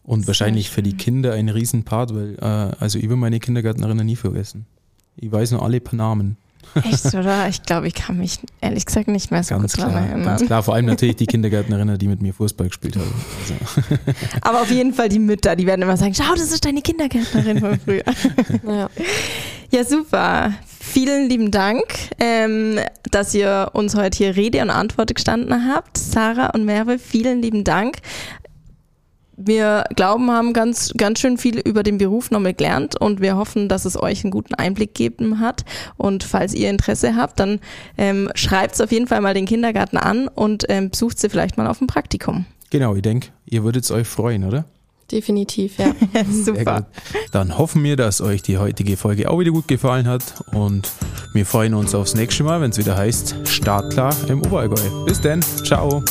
Und 0.04 0.26
wahrscheinlich 0.26 0.70
für 0.70 0.82
die 0.82 0.96
Kinder 0.96 1.32
ein 1.32 1.48
Riesenpart, 1.48 2.14
weil 2.14 2.36
äh, 2.40 2.76
also 2.78 2.98
ich 2.98 3.08
will 3.08 3.16
meine 3.16 3.40
Kindergärtnerinnen 3.40 4.04
nie 4.04 4.16
vergessen. 4.16 4.66
Ich 5.16 5.32
weiß 5.32 5.52
nur 5.52 5.62
alle 5.62 5.80
Namen. 5.92 6.36
Echt, 6.82 7.06
oder? 7.14 7.48
Ich 7.48 7.62
glaube, 7.62 7.86
ich 7.86 7.94
kann 7.94 8.18
mich 8.18 8.38
ehrlich 8.60 8.84
gesagt 8.84 9.08
nicht 9.08 9.30
mehr 9.30 9.42
so 9.42 9.54
Ganz 9.54 9.72
gut 9.72 9.82
dran 9.82 9.90
klar, 9.92 10.06
erinnern. 10.06 10.24
ganz 10.24 10.46
klar. 10.46 10.62
Vor 10.62 10.74
allem 10.74 10.86
natürlich 10.86 11.16
die 11.16 11.26
Kindergärtnerinnen, 11.26 11.98
die 11.98 12.08
mit 12.08 12.20
mir 12.20 12.34
Fußball 12.34 12.68
gespielt 12.68 12.96
haben. 12.96 13.12
Also, 13.40 13.96
Aber 14.42 14.62
auf 14.62 14.70
jeden 14.70 14.92
Fall 14.92 15.08
die 15.08 15.18
Mütter, 15.18 15.56
die 15.56 15.66
werden 15.66 15.82
immer 15.82 15.96
sagen, 15.96 16.14
schau, 16.14 16.34
das 16.34 16.52
ist 16.52 16.64
deine 16.64 16.82
Kindergärtnerin 16.82 17.60
von 17.60 17.78
früher. 17.78 18.04
Ja. 18.66 18.88
Ja, 19.70 19.84
super. 19.84 20.52
Vielen 20.78 21.28
lieben 21.28 21.50
Dank, 21.50 21.82
ähm, 22.20 22.78
dass 23.10 23.34
ihr 23.34 23.70
uns 23.72 23.96
heute 23.96 24.18
hier 24.18 24.36
Rede 24.36 24.62
und 24.62 24.70
Antwort 24.70 25.14
gestanden 25.14 25.66
habt. 25.66 25.98
Sarah 25.98 26.50
und 26.50 26.64
Merve, 26.64 26.98
vielen 26.98 27.42
lieben 27.42 27.64
Dank. 27.64 27.96
Wir 29.36 29.84
glauben, 29.96 30.30
haben 30.30 30.52
ganz, 30.52 30.92
ganz 30.96 31.20
schön 31.20 31.38
viel 31.38 31.58
über 31.58 31.82
den 31.82 31.98
Beruf 31.98 32.30
nochmal 32.30 32.54
gelernt 32.54 33.00
und 33.00 33.20
wir 33.20 33.36
hoffen, 33.36 33.68
dass 33.68 33.84
es 33.84 34.00
euch 34.00 34.24
einen 34.24 34.30
guten 34.30 34.54
Einblick 34.54 34.94
gegeben 34.94 35.40
hat. 35.40 35.64
Und 35.96 36.24
falls 36.24 36.54
ihr 36.54 36.70
Interesse 36.70 37.16
habt, 37.16 37.40
dann 37.40 37.60
ähm, 37.98 38.30
schreibt 38.34 38.80
auf 38.80 38.92
jeden 38.92 39.06
Fall 39.06 39.20
mal 39.20 39.34
den 39.34 39.46
Kindergarten 39.46 39.96
an 39.96 40.28
und 40.28 40.64
ähm, 40.68 40.90
besucht 40.90 41.18
sie 41.18 41.28
vielleicht 41.28 41.56
mal 41.56 41.66
auf 41.66 41.78
dem 41.78 41.86
Praktikum. 41.86 42.46
genau, 42.70 42.94
ich 42.94 43.02
denke, 43.02 43.28
ihr 43.46 43.64
würdet 43.64 43.90
euch 43.90 44.06
freuen, 44.06 44.44
oder? 44.44 44.64
Definitiv, 45.10 45.78
ja. 45.78 45.94
Super. 46.30 46.86
Dann 47.30 47.58
hoffen 47.58 47.84
wir, 47.84 47.96
dass 47.96 48.20
euch 48.20 48.42
die 48.42 48.58
heutige 48.58 48.96
Folge 48.96 49.30
auch 49.30 49.38
wieder 49.38 49.50
gut 49.50 49.68
gefallen 49.68 50.08
hat 50.08 50.22
und 50.52 50.90
wir 51.34 51.44
freuen 51.44 51.74
uns 51.74 51.94
aufs 51.94 52.14
nächste 52.14 52.42
Mal, 52.42 52.60
wenn 52.60 52.70
es 52.70 52.78
wieder 52.78 52.96
heißt 52.96 53.36
Startklar 53.44 54.16
im 54.28 54.40
Oberallgäu. 54.40 55.04
Bis 55.04 55.20
dann, 55.20 55.42
ciao. 55.42 56.02